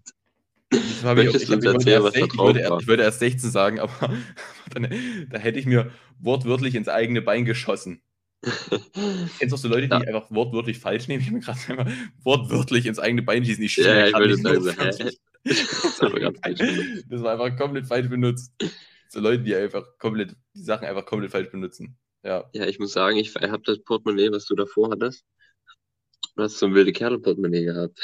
Ich, 0.70 1.04
habe 1.04 1.24
ich, 1.24 1.34
erzählen, 1.34 1.62
16, 1.62 2.26
ich, 2.26 2.38
würde, 2.38 2.78
ich 2.82 2.88
würde 2.88 3.04
erst 3.04 3.20
16 3.20 3.52
sagen, 3.52 3.80
aber 3.80 4.14
dann, 4.72 4.84
da 5.30 5.38
hätte 5.38 5.60
ich 5.60 5.66
mir 5.66 5.92
wortwörtlich 6.20 6.76
ins 6.76 6.90
eigene 6.90 7.22
Bein 7.22 7.46
geschossen. 7.46 8.02
Kennst 8.42 9.52
du 9.52 9.56
auch 9.56 9.58
so 9.58 9.68
Leute, 9.68 9.88
die 9.88 9.94
ja. 9.94 10.00
einfach 10.00 10.30
wortwörtlich 10.30 10.80
falsch 10.80 11.08
nehmen? 11.08 11.22
Ich 11.22 11.28
habe 11.28 11.38
mir 11.38 11.44
gerade 11.44 11.60
einmal 11.70 11.94
wortwörtlich 12.24 12.86
ins 12.86 13.00
eigene 13.00 13.24
Bein 13.24 13.44
schießen. 13.44 13.64
Ich 13.64 13.76
ja, 13.78 13.94
ja, 13.94 14.08
ich 14.08 14.14
würde 14.14 14.38
sagen, 14.38 14.62
so, 14.62 14.72
das 15.44 17.24
war 17.24 17.34
einfach 17.34 17.58
komplett 17.58 17.88
falsch 17.88 18.10
benutzt. 18.10 18.54
So 19.10 19.20
Leute, 19.20 19.44
die 19.44 19.56
einfach 19.56 19.86
komplett, 19.98 20.36
die 20.54 20.64
Sachen 20.64 20.86
einfach 20.86 21.06
komplett 21.06 21.32
falsch 21.32 21.50
benutzen. 21.50 21.98
Ja. 22.24 22.50
Ja, 22.54 22.66
ich 22.66 22.80
muss 22.80 22.92
sagen, 22.92 23.18
ich 23.18 23.34
habe 23.36 23.64
das 23.64 23.84
Portemonnaie, 23.84 24.32
was 24.32 24.46
du 24.46 24.56
davor 24.56 24.92
hattest. 24.92 25.26
Du 26.36 26.44
hast 26.44 26.60
so 26.60 26.68
ein 26.68 26.74
wilde 26.74 26.92
Kerl-Portemonnaie 26.92 27.66
gehabt. 27.66 28.00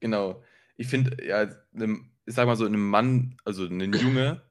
Genau. 0.00 0.42
Ich 0.76 0.86
finde, 0.86 1.16
ja, 1.26 1.44
ich 1.44 2.34
sag 2.34 2.46
mal 2.46 2.56
so, 2.56 2.64
einem 2.64 2.88
Mann, 2.88 3.36
also 3.44 3.64
ein 3.64 3.92
Junge, 3.92 4.42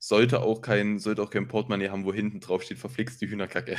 sollte 0.00 0.40
auch 0.40 0.62
kein, 0.62 0.98
sollte 0.98 1.22
auch 1.22 1.30
kein 1.30 1.46
Portemonnaie 1.46 1.90
haben, 1.90 2.04
wo 2.04 2.12
hinten 2.12 2.40
drauf 2.40 2.62
steht, 2.62 2.78
verflixte 2.78 3.28
Hühnerkacke. 3.28 3.76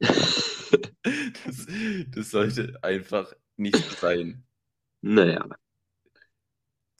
das, 0.00 1.66
das 2.08 2.30
sollte 2.30 2.78
einfach 2.82 3.32
nicht 3.56 3.76
sein. 3.98 4.44
Naja. 5.00 5.48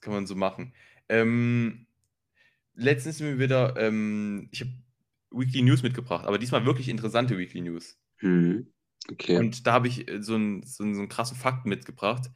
Kann 0.01 0.15
man 0.15 0.27
so 0.27 0.37
machen. 0.37 0.73
Ähm, 1.09 1.87
letztens 2.75 3.19
sind 3.19 3.27
wir 3.27 3.39
wieder, 3.39 3.77
ähm, 3.77 4.49
ich 4.53 4.63
habe 4.63 4.73
Weekly 5.33 5.63
News 5.63 5.83
mitgebracht, 5.83 6.25
aber 6.27 6.39
diesmal 6.39 6.65
wirklich 6.65 6.89
interessante 6.89 7.37
Weekly 7.37 7.61
News. 7.61 7.99
Mhm. 8.21 8.73
Okay. 9.11 9.37
Und 9.37 9.67
da 9.67 9.73
habe 9.73 9.89
ich 9.89 10.09
äh, 10.09 10.23
so 10.23 10.37
einen, 10.37 10.63
so, 10.63 10.85
einen, 10.85 10.95
so 10.95 11.01
einen 11.01 11.09
krassen 11.09 11.37
Fakt 11.37 11.67
mitgebracht, 11.67 12.31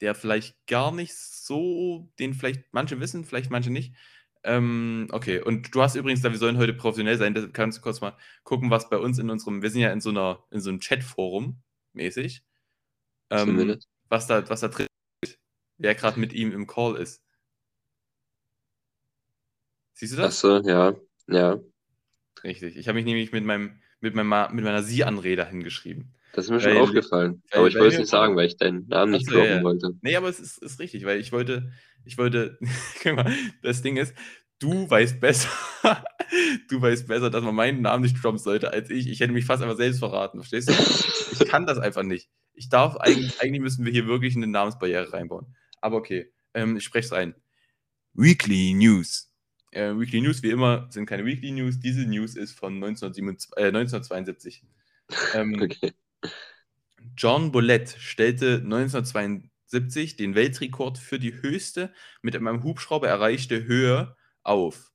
der 0.00 0.14
vielleicht 0.14 0.66
gar 0.66 0.92
nicht 0.92 1.14
so, 1.14 2.10
den 2.18 2.32
vielleicht 2.34 2.72
manche 2.72 3.00
wissen, 3.00 3.24
vielleicht 3.24 3.50
manche 3.50 3.70
nicht. 3.70 3.94
Ähm, 4.42 5.08
okay, 5.12 5.40
und 5.40 5.74
du 5.74 5.82
hast 5.82 5.96
übrigens 5.96 6.22
da, 6.22 6.30
wir 6.30 6.38
sollen 6.38 6.56
heute 6.56 6.72
professionell 6.72 7.18
sein, 7.18 7.34
da 7.34 7.46
kannst 7.48 7.78
du 7.78 7.82
kurz 7.82 8.00
mal 8.00 8.16
gucken, 8.42 8.70
was 8.70 8.88
bei 8.88 8.96
uns 8.96 9.18
in 9.18 9.28
unserem, 9.28 9.60
wir 9.60 9.70
sind 9.70 9.82
ja 9.82 9.92
in 9.92 10.00
so 10.00 10.10
einer, 10.10 10.42
in 10.50 10.60
so 10.60 10.70
einem 10.70 10.80
Chatforum 10.80 11.60
mäßig, 11.92 12.42
ähm, 13.30 13.78
was 14.08 14.26
da, 14.26 14.48
was 14.48 14.60
da 14.60 14.68
drin 14.68 14.86
ist, 15.22 15.38
wer 15.76 15.94
gerade 15.94 16.18
mit 16.18 16.32
ihm 16.32 16.52
im 16.52 16.66
Call 16.66 16.96
ist. 16.96 17.22
Siehst 19.92 20.14
du 20.14 20.16
das? 20.16 20.42
Achso, 20.42 20.66
ja, 20.66 20.94
ja. 21.26 21.60
Richtig. 22.42 22.76
Ich 22.76 22.88
habe 22.88 22.96
mich 22.96 23.04
nämlich 23.04 23.32
mit 23.32 23.44
meinem, 23.44 23.82
mit 24.00 24.14
meiner, 24.14 24.50
mit 24.50 24.64
meiner 24.64 24.82
Sie-Anrede 24.82 25.46
hingeschrieben. 25.46 26.14
Das 26.32 26.44
ist 26.44 26.50
mir 26.50 26.60
schon 26.60 26.76
aufgefallen. 26.76 27.42
aber 27.52 27.66
ich 27.66 27.74
wollte 27.74 27.94
es 27.94 27.98
nicht 27.98 28.10
sagen, 28.10 28.36
weil 28.36 28.46
ich 28.46 28.56
deinen 28.56 28.86
Namen 28.88 29.12
nicht 29.12 29.30
droppen 29.30 29.48
ja. 29.48 29.62
wollte. 29.62 29.92
Nee, 30.02 30.16
aber 30.16 30.28
es 30.28 30.38
ist, 30.38 30.58
ist 30.62 30.78
richtig, 30.78 31.04
weil 31.04 31.18
ich 31.18 31.32
wollte, 31.32 31.72
ich 32.04 32.18
wollte, 32.18 32.58
guck 33.02 33.16
mal, 33.16 33.32
das 33.62 33.82
Ding 33.82 33.96
ist, 33.96 34.14
du 34.60 34.88
weißt 34.88 35.20
besser, 35.20 35.48
du 36.68 36.80
weißt 36.80 37.08
besser, 37.08 37.30
dass 37.30 37.42
man 37.42 37.54
meinen 37.54 37.82
Namen 37.82 38.02
nicht 38.02 38.22
droppen 38.22 38.38
sollte 38.38 38.72
als 38.72 38.90
ich. 38.90 39.08
Ich 39.08 39.20
hätte 39.20 39.32
mich 39.32 39.44
fast 39.44 39.62
einfach 39.62 39.76
selbst 39.76 39.98
verraten, 39.98 40.38
verstehst 40.38 40.68
du? 40.68 41.42
Ich 41.42 41.48
kann 41.48 41.66
das 41.66 41.78
einfach 41.78 42.02
nicht. 42.02 42.30
Ich 42.54 42.68
darf 42.68 42.96
eigentlich, 42.96 43.40
eigentlich 43.40 43.62
müssen 43.62 43.84
wir 43.84 43.92
hier 43.92 44.06
wirklich 44.06 44.36
eine 44.36 44.46
Namensbarriere 44.46 45.12
reinbauen. 45.12 45.56
Aber 45.80 45.96
okay, 45.96 46.32
ähm, 46.54 46.76
ich 46.76 46.84
spreche 46.84 47.06
es 47.06 47.12
rein. 47.12 47.34
Weekly 48.12 48.74
News. 48.74 49.32
Äh, 49.72 49.98
Weekly 49.98 50.20
News, 50.20 50.42
wie 50.42 50.50
immer, 50.50 50.88
sind 50.90 51.06
keine 51.06 51.24
Weekly 51.24 51.52
News. 51.52 51.78
Diese 51.78 52.02
News 52.02 52.36
ist 52.36 52.52
von 52.52 52.74
1927, 52.74 53.50
äh, 53.56 53.68
1972. 53.68 54.64
Ähm, 55.34 55.54
okay. 55.62 55.92
John 57.16 57.50
Bolett 57.52 57.96
stellte 57.98 58.56
1972 58.56 60.16
den 60.16 60.34
Weltrekord 60.34 60.98
für 60.98 61.18
die 61.18 61.40
höchste 61.42 61.92
mit 62.22 62.36
einem 62.36 62.62
Hubschrauber 62.62 63.08
erreichte 63.08 63.64
Höhe 63.64 64.16
auf. 64.42 64.92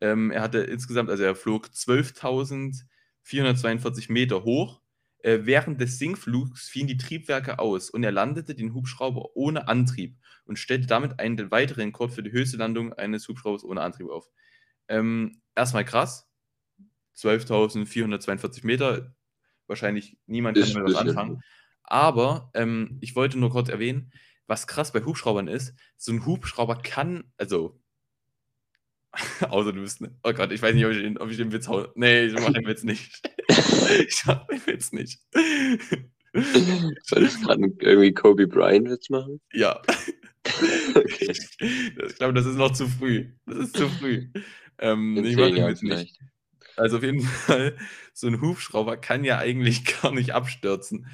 Ähm, 0.00 0.30
er 0.30 0.40
hatte 0.42 0.58
insgesamt, 0.58 1.08
also 1.10 1.22
er 1.22 1.34
flog 1.34 1.68
12.442 1.68 4.12
Meter 4.12 4.44
hoch. 4.44 4.82
Äh, 5.18 5.40
während 5.44 5.80
des 5.80 5.98
Sinkflugs 5.98 6.68
fielen 6.68 6.88
die 6.88 6.96
Triebwerke 6.96 7.58
aus 7.60 7.90
und 7.90 8.02
er 8.02 8.10
landete 8.10 8.56
den 8.56 8.74
Hubschrauber 8.74 9.36
ohne 9.36 9.68
Antrieb 9.68 10.16
und 10.44 10.58
stellte 10.58 10.88
damit 10.88 11.20
einen 11.20 11.52
weiteren 11.52 11.84
Rekord 11.84 12.12
für 12.12 12.24
die 12.24 12.32
höchste 12.32 12.56
Landung 12.56 12.92
eines 12.92 13.28
Hubschraubers 13.28 13.62
ohne 13.64 13.82
Antrieb 13.82 14.10
auf. 14.10 14.28
Ähm, 14.88 15.40
erstmal 15.54 15.84
krass. 15.84 16.28
12.442 17.16 18.66
Meter. 18.66 19.14
Wahrscheinlich 19.66 20.18
niemand 20.26 20.58
kann 20.58 20.72
damit 20.72 20.94
was 20.94 20.96
anfangen. 20.96 21.42
Aber 21.82 22.50
ähm, 22.54 22.98
ich 23.00 23.16
wollte 23.16 23.38
nur 23.38 23.50
kurz 23.50 23.68
erwähnen, 23.68 24.12
was 24.46 24.66
krass 24.66 24.92
bei 24.92 25.02
Hubschraubern 25.04 25.48
ist, 25.48 25.74
so 25.96 26.12
ein 26.12 26.26
Hubschrauber 26.26 26.76
kann, 26.76 27.24
also, 27.36 27.80
außer 29.40 29.72
du 29.72 29.82
bist, 29.82 30.00
ne, 30.00 30.14
oh 30.22 30.32
Gott, 30.32 30.52
ich 30.52 30.62
weiß 30.62 30.74
nicht, 30.74 30.84
ob 30.84 30.92
ich, 30.92 30.98
den, 30.98 31.18
ob 31.18 31.30
ich 31.30 31.36
den 31.36 31.52
Witz 31.52 31.68
hau. 31.68 31.86
Nee, 31.94 32.26
ich 32.26 32.34
mach 32.34 32.52
den 32.52 32.66
Witz 32.66 32.82
nicht. 32.82 33.20
ich 33.48 34.22
mach 34.26 34.46
den 34.46 34.66
Witz 34.66 34.92
nicht. 34.92 35.20
Soll 37.04 37.24
ich 37.24 37.40
gerade 37.42 37.62
irgendwie 37.78 38.14
Kobe 38.14 38.46
Bryant 38.46 38.88
Witz 38.88 39.10
machen? 39.10 39.40
Ja. 39.52 39.80
okay. 40.94 41.30
Ich 41.30 42.16
glaube, 42.16 42.32
das 42.32 42.46
ist 42.46 42.56
noch 42.56 42.72
zu 42.72 42.88
früh. 42.88 43.32
Das 43.46 43.58
ist 43.58 43.76
zu 43.76 43.88
früh. 43.88 44.28
Ähm, 44.78 45.22
ich 45.24 45.36
mache 45.36 45.52
den 45.52 45.66
Witz 45.66 45.82
nicht. 45.82 46.18
Also 46.76 46.98
auf 46.98 47.02
jeden 47.02 47.20
Fall, 47.22 47.76
so 48.14 48.26
ein 48.26 48.40
Hubschrauber 48.40 48.96
kann 48.96 49.24
ja 49.24 49.38
eigentlich 49.38 49.84
gar 50.02 50.12
nicht 50.12 50.32
abstürzen 50.32 51.06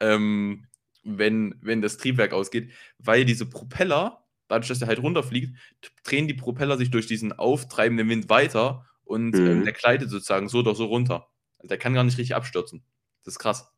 ähm, 0.00 0.66
wenn, 1.02 1.54
wenn 1.62 1.82
das 1.82 1.96
Triebwerk 1.98 2.32
ausgeht, 2.32 2.72
weil 2.98 3.24
diese 3.24 3.46
Propeller 3.46 4.26
dadurch, 4.48 4.68
dass 4.68 4.80
der 4.80 4.88
halt 4.88 5.00
runterfliegt, 5.02 5.56
drehen 6.02 6.26
die 6.26 6.34
Propeller 6.34 6.76
sich 6.76 6.90
durch 6.90 7.06
diesen 7.06 7.32
auftreibenden 7.32 8.08
Wind 8.08 8.28
weiter 8.28 8.86
und 9.04 9.34
ähm, 9.36 9.60
Mhm. 9.60 9.64
der 9.64 9.72
gleitet 9.72 10.10
sozusagen 10.10 10.48
so 10.48 10.58
oder 10.58 10.74
so 10.74 10.86
runter. 10.86 11.28
Also 11.58 11.68
der 11.68 11.78
kann 11.78 11.94
gar 11.94 12.02
nicht 12.04 12.18
richtig 12.18 12.34
abstürzen. 12.34 12.82
Das 13.24 13.34
ist 13.34 13.38
krass. 13.38 13.72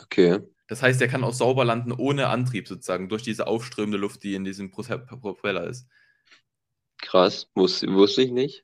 Okay. 0.00 0.40
Das 0.66 0.82
heißt, 0.82 1.00
der 1.00 1.08
kann 1.08 1.22
auch 1.22 1.34
sauber 1.34 1.64
landen 1.64 1.92
ohne 1.92 2.28
Antrieb 2.28 2.66
sozusagen, 2.66 3.08
durch 3.08 3.22
diese 3.22 3.46
aufströmende 3.46 3.98
Luft, 3.98 4.22
die 4.24 4.34
in 4.34 4.44
diesem 4.44 4.72
Prope- 4.72 5.06
Propeller 5.06 5.66
ist. 5.68 5.86
Krass. 6.98 7.48
Wusste, 7.54 7.92
wusste 7.92 8.22
ich 8.22 8.32
nicht. 8.32 8.62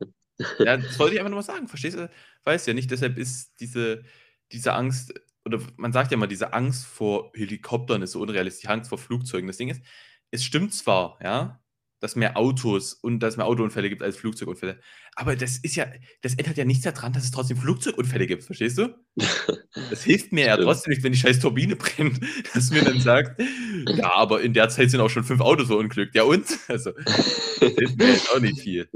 Ja, 0.62 0.76
das 0.76 0.98
wollte 0.98 1.14
ich 1.14 1.20
einfach 1.20 1.30
nur 1.30 1.38
mal 1.38 1.42
sagen, 1.42 1.68
verstehst 1.68 1.96
du? 1.98 2.10
Weiß 2.44 2.66
ja 2.66 2.74
nicht, 2.74 2.90
deshalb 2.90 3.18
ist 3.18 3.60
diese, 3.60 4.04
diese 4.52 4.72
Angst, 4.74 5.14
oder 5.44 5.60
man 5.76 5.92
sagt 5.92 6.10
ja 6.10 6.16
mal, 6.16 6.26
diese 6.26 6.52
Angst 6.52 6.86
vor 6.86 7.30
Helikoptern 7.34 8.02
ist 8.02 8.12
so 8.12 8.20
unrealistisch, 8.20 8.62
die 8.62 8.68
Angst 8.68 8.88
vor 8.90 8.98
Flugzeugen. 8.98 9.46
Das 9.46 9.56
Ding 9.56 9.68
ist, 9.68 9.82
es 10.30 10.44
stimmt 10.44 10.74
zwar, 10.74 11.18
ja, 11.22 11.60
dass 12.00 12.16
mehr 12.16 12.36
Autos 12.36 12.94
und 12.94 13.20
dass 13.20 13.34
es 13.34 13.36
mehr 13.36 13.46
Autounfälle 13.46 13.88
gibt 13.88 14.02
als 14.02 14.16
Flugzeugunfälle, 14.16 14.80
aber 15.14 15.36
das 15.36 15.58
ist 15.58 15.76
ja, 15.76 15.86
das 16.22 16.34
ändert 16.34 16.56
ja 16.56 16.64
nichts 16.64 16.84
daran, 16.84 17.12
dass 17.12 17.24
es 17.24 17.30
trotzdem 17.30 17.56
Flugzeugunfälle 17.56 18.26
gibt, 18.26 18.44
verstehst 18.44 18.78
du? 18.78 18.94
Das 19.90 20.02
hilft 20.02 20.32
mir 20.32 20.46
ja 20.46 20.56
trotzdem 20.56 20.92
nicht, 20.92 21.02
wenn 21.02 21.12
die 21.12 21.18
scheiß 21.18 21.40
Turbine 21.40 21.76
brennt, 21.76 22.20
dass 22.52 22.70
mir 22.70 22.82
dann 22.82 23.00
sagt, 23.00 23.40
ja, 23.86 24.12
aber 24.14 24.40
in 24.40 24.52
der 24.52 24.68
Zeit 24.68 24.90
sind 24.90 25.00
auch 25.00 25.10
schon 25.10 25.24
fünf 25.24 25.40
Autos 25.40 25.68
verunglückt. 25.68 26.14
Ja 26.14 26.24
und? 26.24 26.46
Also, 26.68 26.92
das 26.92 27.58
hilft 27.58 27.98
mir 27.98 28.08
jetzt 28.08 28.30
auch 28.34 28.40
nicht 28.40 28.60
viel. 28.60 28.88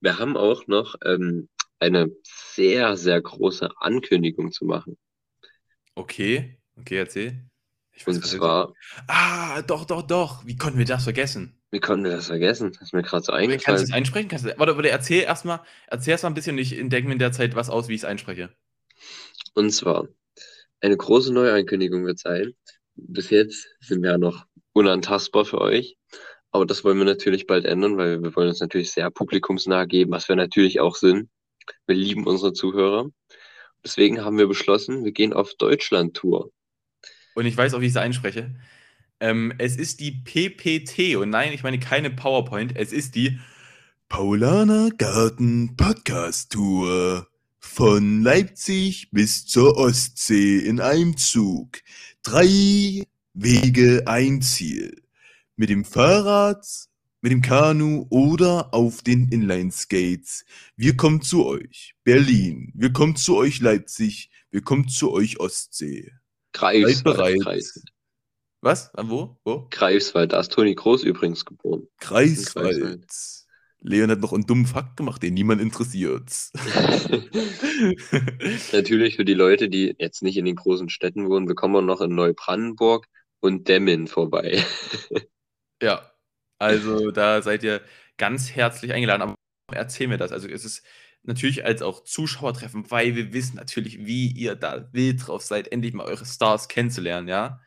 Wir 0.00 0.18
haben 0.18 0.36
auch 0.36 0.66
noch 0.66 0.96
ähm, 1.04 1.48
eine 1.78 2.10
sehr, 2.54 2.96
sehr 2.96 3.20
große 3.20 3.70
Ankündigung 3.78 4.52
zu 4.52 4.64
machen. 4.64 4.98
Okay, 5.94 6.58
okay, 6.76 6.96
erzähl. 6.98 7.44
Ich 7.92 8.06
weiß 8.06 8.16
Und 8.16 8.26
zwar, 8.26 8.74
Ah, 9.06 9.62
doch, 9.62 9.84
doch, 9.84 10.02
doch. 10.02 10.46
Wie 10.46 10.56
konnten 10.56 10.78
wir 10.78 10.84
das 10.84 11.04
vergessen? 11.04 11.57
Wie 11.70 11.80
konnten 11.80 12.04
wir 12.04 12.12
das 12.12 12.26
vergessen? 12.26 12.72
Das 12.72 12.82
ist 12.82 12.92
mir 12.94 13.02
gerade 13.02 13.24
so 13.24 13.32
Kannst 13.32 13.46
du 13.46 13.52
eingefallen. 13.52 13.82
es 13.82 13.92
einsprechen? 13.92 14.28
Kannst 14.28 14.46
du, 14.46 14.58
warte, 14.58 14.76
warte, 14.76 14.88
erzähl 14.90 15.22
erstmal 15.22 15.60
erzähl 15.86 16.12
erst 16.12 16.24
mal 16.24 16.30
ein 16.30 16.34
bisschen 16.34 16.56
und 16.56 16.62
ich 16.62 16.70
denke 16.70 17.04
mir 17.04 17.12
in 17.12 17.18
der 17.18 17.32
Zeit 17.32 17.54
was 17.54 17.70
aus, 17.70 17.88
wie 17.88 17.94
ich 17.94 18.00
es 18.00 18.04
einspreche. 18.04 18.50
Und 19.54 19.70
zwar, 19.70 20.08
eine 20.80 20.96
große 20.96 21.32
Neuankündigung 21.32 22.06
wird 22.06 22.18
sein. 22.18 22.54
Bis 22.94 23.30
jetzt 23.30 23.68
sind 23.80 24.02
wir 24.02 24.12
ja 24.12 24.18
noch 24.18 24.46
unantastbar 24.72 25.44
für 25.44 25.60
euch. 25.60 25.96
Aber 26.50 26.64
das 26.64 26.82
wollen 26.84 26.98
wir 26.98 27.04
natürlich 27.04 27.46
bald 27.46 27.66
ändern, 27.66 27.98
weil 27.98 28.22
wir 28.22 28.34
wollen 28.34 28.48
uns 28.48 28.60
natürlich 28.60 28.90
sehr 28.92 29.10
publikumsnah 29.10 29.84
geben, 29.84 30.12
was 30.12 30.28
wir 30.28 30.36
natürlich 30.36 30.80
auch 30.80 30.96
sind. 30.96 31.28
Wir 31.86 31.96
lieben 31.96 32.26
unsere 32.26 32.54
Zuhörer. 32.54 33.10
Deswegen 33.84 34.24
haben 34.24 34.38
wir 34.38 34.48
beschlossen, 34.48 35.04
wir 35.04 35.12
gehen 35.12 35.34
auf 35.34 35.54
Deutschland-Tour. 35.54 36.50
Und 37.34 37.46
ich 37.46 37.56
weiß 37.56 37.74
auch, 37.74 37.80
wie 37.80 37.86
ich 37.86 37.92
es 37.92 37.96
einspreche. 37.96 38.54
Ähm, 39.20 39.52
es 39.58 39.76
ist 39.76 40.00
die 40.00 40.12
PPT 40.12 41.16
und 41.16 41.30
nein, 41.30 41.52
ich 41.52 41.62
meine 41.62 41.80
keine 41.80 42.10
PowerPoint, 42.10 42.76
es 42.76 42.92
ist 42.92 43.14
die 43.14 43.38
Paulaner 44.08 44.90
Garten 44.90 45.76
Podcast 45.76 46.52
Tour. 46.52 47.26
Von 47.58 48.22
Leipzig 48.22 49.10
bis 49.10 49.44
zur 49.44 49.76
Ostsee 49.76 50.58
in 50.58 50.80
einem 50.80 51.16
Zug. 51.16 51.80
Drei 52.22 53.04
Wege, 53.34 54.04
ein 54.06 54.40
Ziel. 54.40 55.02
Mit 55.56 55.68
dem 55.68 55.84
Fahrrad, 55.84 56.64
mit 57.20 57.32
dem 57.32 57.42
Kanu 57.42 58.06
oder 58.10 58.72
auf 58.72 59.02
den 59.02 59.28
Inline-Skates. 59.28 60.44
Wir 60.76 60.96
kommen 60.96 61.20
zu 61.20 61.44
euch, 61.46 61.94
Berlin. 62.04 62.72
Wir 62.74 62.92
kommen 62.92 63.16
zu 63.16 63.36
euch, 63.36 63.60
Leipzig. 63.60 64.30
Wir 64.50 64.62
kommen 64.62 64.88
zu 64.88 65.12
euch, 65.12 65.38
Ostsee. 65.38 66.12
Seid 66.82 67.04
Greifswald. 67.04 67.04
bereit. 67.04 67.40
Greif, 67.40 67.72
Was? 68.60 68.92
An 68.94 69.08
wo? 69.08 69.38
Wo? 69.44 69.66
Greifswald, 69.70 70.32
da 70.32 70.40
ist 70.40 70.52
Toni 70.52 70.74
Groß 70.74 71.04
übrigens 71.04 71.44
geboren. 71.44 71.86
Greifswald. 72.00 72.80
Greifswald. 72.80 73.46
Leon 73.80 74.10
hat 74.10 74.20
noch 74.20 74.32
einen 74.32 74.46
dummen 74.46 74.66
Fakt 74.66 74.96
gemacht, 74.96 75.22
den 75.22 75.34
niemand 75.34 75.60
interessiert. 75.60 76.32
Natürlich 78.72 79.16
für 79.16 79.24
die 79.24 79.34
Leute, 79.34 79.68
die 79.68 79.94
jetzt 79.98 80.22
nicht 80.22 80.36
in 80.36 80.44
den 80.44 80.56
großen 80.56 80.88
Städten 80.88 81.28
wohnen, 81.28 81.46
wir 81.46 81.54
kommen 81.54 81.86
noch 81.86 82.00
in 82.00 82.14
Neubrandenburg 82.14 83.06
und 83.40 83.68
Demmin 83.68 84.08
vorbei. 84.08 84.64
Ja, 85.80 86.10
also 86.58 87.12
da 87.12 87.40
seid 87.40 87.62
ihr 87.62 87.80
ganz 88.16 88.50
herzlich 88.50 88.92
eingeladen. 88.92 89.22
Aber 89.22 89.36
erzähl 89.72 90.08
mir 90.08 90.16
das. 90.16 90.32
Also 90.32 90.48
es 90.48 90.64
ist 90.64 90.84
natürlich 91.22 91.64
als 91.64 91.82
auch 91.82 92.02
Zuschauertreffen, 92.02 92.90
weil 92.90 93.14
wir 93.14 93.32
wissen 93.32 93.56
natürlich, 93.56 94.04
wie 94.04 94.32
ihr 94.32 94.56
da 94.56 94.92
wild 94.92 95.26
drauf 95.26 95.42
seid, 95.42 95.70
endlich 95.70 95.94
mal 95.94 96.06
eure 96.06 96.26
Stars 96.26 96.66
kennenzulernen, 96.66 97.28
ja. 97.28 97.60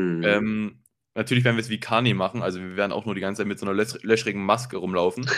Hm. 0.00 0.22
Ähm, 0.24 0.82
natürlich 1.14 1.44
werden 1.44 1.56
wir 1.56 1.62
es 1.62 1.68
wie 1.68 1.80
Kani 1.80 2.14
machen, 2.14 2.42
also 2.42 2.60
wir 2.60 2.76
werden 2.76 2.92
auch 2.92 3.04
nur 3.04 3.14
die 3.14 3.20
ganze 3.20 3.40
Zeit 3.40 3.48
mit 3.48 3.58
so 3.58 3.66
einer 3.66 3.74
löchrigen 3.74 4.44
Maske 4.44 4.76
rumlaufen 4.76 5.28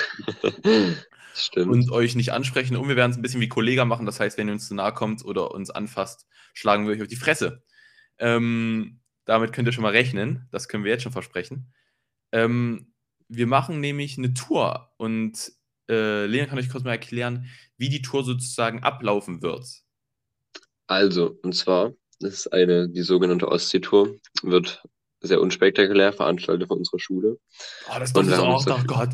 Stimmt. 1.34 1.70
und 1.70 1.90
euch 1.90 2.14
nicht 2.14 2.32
ansprechen. 2.32 2.76
Und 2.76 2.88
wir 2.88 2.96
werden 2.96 3.12
es 3.12 3.16
ein 3.16 3.22
bisschen 3.22 3.40
wie 3.40 3.48
Kollega 3.48 3.84
machen, 3.84 4.06
das 4.06 4.20
heißt, 4.20 4.38
wenn 4.38 4.48
ihr 4.48 4.54
uns 4.54 4.68
zu 4.68 4.74
nahe 4.74 4.92
kommt 4.92 5.24
oder 5.24 5.52
uns 5.52 5.70
anfasst, 5.70 6.26
schlagen 6.54 6.86
wir 6.86 6.94
euch 6.94 7.02
auf 7.02 7.08
die 7.08 7.16
Fresse. 7.16 7.64
Ähm, 8.18 9.00
damit 9.24 9.52
könnt 9.52 9.68
ihr 9.68 9.72
schon 9.72 9.82
mal 9.82 9.92
rechnen, 9.92 10.48
das 10.50 10.68
können 10.68 10.84
wir 10.84 10.92
jetzt 10.92 11.02
schon 11.02 11.12
versprechen. 11.12 11.72
Ähm, 12.32 12.92
wir 13.28 13.46
machen 13.46 13.80
nämlich 13.80 14.18
eine 14.18 14.34
Tour 14.34 14.92
und 14.98 15.52
äh, 15.88 16.26
Leon 16.26 16.48
kann 16.48 16.58
euch 16.58 16.68
kurz 16.68 16.84
mal 16.84 16.90
erklären, 16.90 17.46
wie 17.76 17.88
die 17.88 18.02
Tour 18.02 18.24
sozusagen 18.24 18.82
ablaufen 18.82 19.42
wird. 19.42 19.66
Also, 20.86 21.38
und 21.42 21.54
zwar, 21.54 21.94
das 22.22 22.34
ist 22.34 22.52
eine, 22.52 22.88
die 22.88 23.02
sogenannte 23.02 23.48
Ostseetour, 23.48 24.16
wird 24.42 24.82
sehr 25.20 25.40
unspektakulär 25.40 26.12
veranstaltet 26.12 26.68
von 26.68 26.78
unserer 26.78 26.98
Schule. 26.98 27.38
Oh, 27.88 27.98
das, 27.98 28.14
wir 28.14 28.42
oh, 28.42 28.54
uns 28.54 28.64
doch 28.64 28.86
Gott. 28.86 29.10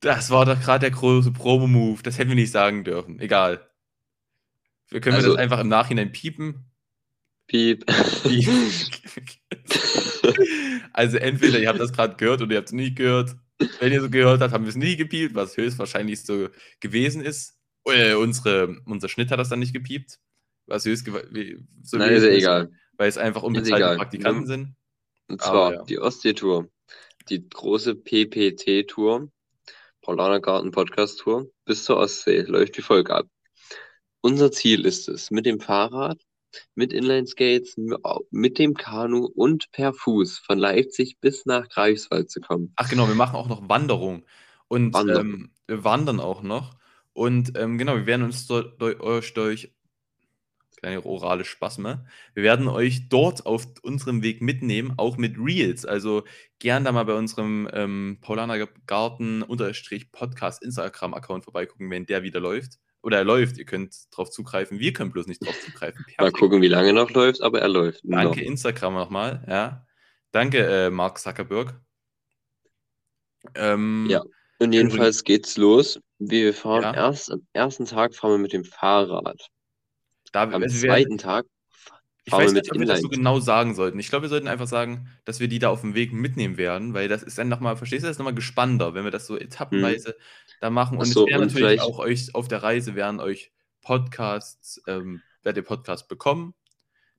Das 0.00 0.30
war 0.30 0.44
doch 0.44 0.60
gerade 0.60 0.80
der 0.80 0.90
große 0.90 1.32
Promo-Move. 1.32 2.02
Das 2.02 2.18
hätten 2.18 2.30
wir 2.30 2.34
nicht 2.34 2.50
sagen 2.50 2.84
dürfen. 2.84 3.20
Egal. 3.20 3.68
Wir 4.88 5.00
können 5.00 5.16
Also- 5.16 5.30
das 5.30 5.38
einfach 5.38 5.60
im 5.60 5.68
Nachhinein 5.68 6.12
piepen. 6.12 6.70
Piep. 7.46 7.86
Piep. 8.24 8.48
also 10.92 11.16
entweder 11.16 11.60
ihr 11.60 11.68
habt 11.68 11.78
das 11.78 11.92
gerade 11.92 12.16
gehört 12.16 12.42
oder 12.42 12.52
ihr 12.52 12.58
habt 12.58 12.68
es 12.68 12.72
nicht 12.72 12.96
gehört. 12.96 13.36
Wenn 13.78 13.92
ihr 13.92 14.00
so 14.00 14.10
gehört 14.10 14.40
habt, 14.40 14.52
haben 14.52 14.64
wir 14.64 14.70
es 14.70 14.76
nie 14.76 14.96
gepiept, 14.96 15.36
was 15.36 15.56
höchstwahrscheinlich 15.56 16.24
so 16.24 16.48
gewesen 16.80 17.22
ist. 17.22 17.56
Äh, 17.84 18.14
unsere, 18.14 18.80
unser 18.84 19.08
Schnitt 19.08 19.30
hat 19.30 19.38
das 19.38 19.48
dann 19.48 19.60
nicht 19.60 19.72
gepiept. 19.72 20.18
Was 20.66 20.84
höchst 20.84 21.06
wie- 21.32 21.58
so 21.82 21.96
Nein, 21.96 22.12
ist 22.14 22.24
ja 22.24 22.30
egal. 22.30 22.70
Weil 22.96 23.08
es 23.08 23.18
einfach 23.18 23.42
unbezahlte 23.42 23.96
Praktikanten 23.96 24.42
Wir- 24.42 24.46
sind. 24.48 24.74
Und 25.28 25.42
zwar 25.42 25.72
ja. 25.74 25.82
die 25.84 25.98
Ostseetour, 25.98 26.68
die 27.28 27.48
große 27.48 27.94
PPT-Tour, 27.96 29.28
Paulaner 30.02 30.40
Garten 30.40 30.70
Podcast 30.70 31.18
Tour, 31.20 31.50
bis 31.64 31.84
zur 31.84 31.96
Ostsee, 31.96 32.42
läuft 32.42 32.78
wie 32.78 32.82
folgt 32.82 33.10
ab. 33.10 33.26
Unser 34.20 34.52
Ziel 34.52 34.84
ist 34.86 35.08
es, 35.08 35.30
mit 35.32 35.46
dem 35.46 35.60
Fahrrad, 35.60 36.20
mit 36.74 36.92
Inline-Skates, 36.92 37.76
mit 38.30 38.58
dem 38.58 38.74
Kanu 38.74 39.26
und 39.26 39.70
per 39.72 39.92
Fuß 39.92 40.38
von 40.38 40.58
Leipzig 40.58 41.18
bis 41.20 41.44
nach 41.44 41.68
Greifswald 41.68 42.30
zu 42.30 42.40
kommen. 42.40 42.72
Ach 42.76 42.88
genau, 42.88 43.08
wir 43.08 43.14
machen 43.16 43.36
auch 43.36 43.48
noch 43.48 43.68
Wanderung. 43.68 44.24
Und 44.68 44.94
Wandern. 44.94 45.26
ähm, 45.26 45.50
wir 45.66 45.84
wandern 45.84 46.20
auch 46.20 46.42
noch. 46.42 46.76
Und 47.12 47.56
ähm, 47.58 47.78
genau, 47.78 47.96
wir 47.96 48.06
werden 48.06 48.22
uns 48.22 48.46
dort 48.46 48.80
durch, 48.80 49.00
euch 49.00 49.34
durch 49.34 49.72
kleine 50.76 51.04
orale 51.04 51.44
Spasme. 51.44 52.06
Wir 52.34 52.42
werden 52.42 52.68
euch 52.68 53.08
dort 53.08 53.46
auf 53.46 53.66
unserem 53.82 54.22
Weg 54.22 54.42
mitnehmen, 54.42 54.94
auch 54.96 55.16
mit 55.16 55.36
Reels. 55.38 55.84
Also 55.86 56.24
gern 56.58 56.84
da 56.84 56.92
mal 56.92 57.04
bei 57.04 57.14
unserem 57.14 57.68
ähm, 57.72 58.18
Paulaner 58.20 58.66
Garten 58.86 59.42
unterstrich 59.42 60.12
Podcast 60.12 60.62
Instagram-Account 60.62 61.44
vorbeigucken, 61.44 61.90
wenn 61.90 62.06
der 62.06 62.22
wieder 62.22 62.40
läuft. 62.40 62.78
Oder 63.02 63.18
er 63.18 63.24
läuft, 63.24 63.56
ihr 63.58 63.64
könnt 63.64 63.94
drauf 64.10 64.30
zugreifen. 64.30 64.78
Wir 64.80 64.92
können 64.92 65.12
bloß 65.12 65.26
nicht 65.28 65.44
drauf 65.44 65.58
zugreifen. 65.64 66.04
Mal 66.08 66.14
Perfekt. 66.16 66.38
gucken, 66.38 66.60
wie 66.62 66.68
lange 66.68 66.92
noch 66.92 67.10
läuft, 67.10 67.40
aber 67.40 67.60
er 67.60 67.68
läuft. 67.68 68.00
Danke, 68.04 68.40
noch. 68.40 68.46
Instagram 68.46 68.94
nochmal. 68.94 69.44
Ja. 69.48 69.86
Danke, 70.32 70.66
äh, 70.66 70.90
Mark 70.90 71.18
Zuckerberg. 71.18 71.80
Ähm, 73.54 74.06
Ja. 74.10 74.22
Und 74.58 74.72
jedenfalls 74.72 75.22
geht's 75.22 75.56
los. 75.56 76.00
Wir 76.18 76.54
fahren 76.54 76.82
Ja. 76.82 76.94
erst 76.94 77.30
am 77.30 77.46
ersten 77.52 77.84
Tag 77.84 78.14
fahren 78.14 78.32
wir 78.32 78.38
mit 78.38 78.52
dem 78.52 78.64
Fahrrad. 78.64 79.48
Da, 80.32 80.42
Am 80.42 80.62
wir 80.62 80.68
zweiten 80.68 81.18
Tag 81.18 81.46
ich 82.28 82.32
weiß 82.32 82.52
nicht, 82.54 82.72
ob 82.72 82.80
wir 82.80 82.86
das 82.86 83.02
so 83.02 83.08
genau 83.08 83.38
sagen 83.38 83.76
sollten. 83.76 84.00
Ich 84.00 84.08
glaube, 84.08 84.24
wir 84.24 84.28
sollten 84.28 84.48
einfach 84.48 84.66
sagen, 84.66 85.08
dass 85.24 85.38
wir 85.38 85.46
die 85.46 85.60
da 85.60 85.70
auf 85.70 85.82
dem 85.82 85.94
Weg 85.94 86.12
mitnehmen 86.12 86.56
werden, 86.56 86.92
weil 86.92 87.06
das 87.06 87.22
ist 87.22 87.38
dann 87.38 87.48
nochmal, 87.48 87.76
verstehst 87.76 88.02
du, 88.02 88.08
das 88.08 88.16
ist 88.16 88.18
nochmal 88.18 88.34
gespannter, 88.34 88.94
wenn 88.94 89.04
wir 89.04 89.12
das 89.12 89.28
so 89.28 89.38
etappenweise 89.38 90.16
da 90.60 90.68
machen. 90.68 90.98
Und 90.98 91.04
so, 91.04 91.24
es 91.24 91.30
werden 91.30 91.42
und 91.42 91.54
natürlich 91.54 91.80
auch 91.80 92.00
euch 92.00 92.34
auf 92.34 92.48
der 92.48 92.64
Reise 92.64 92.96
werden 92.96 93.20
euch 93.20 93.52
Podcasts, 93.80 94.82
ähm, 94.88 95.22
werdet 95.44 95.62
ihr 95.62 95.68
Podcasts 95.68 96.08
bekommen. 96.08 96.54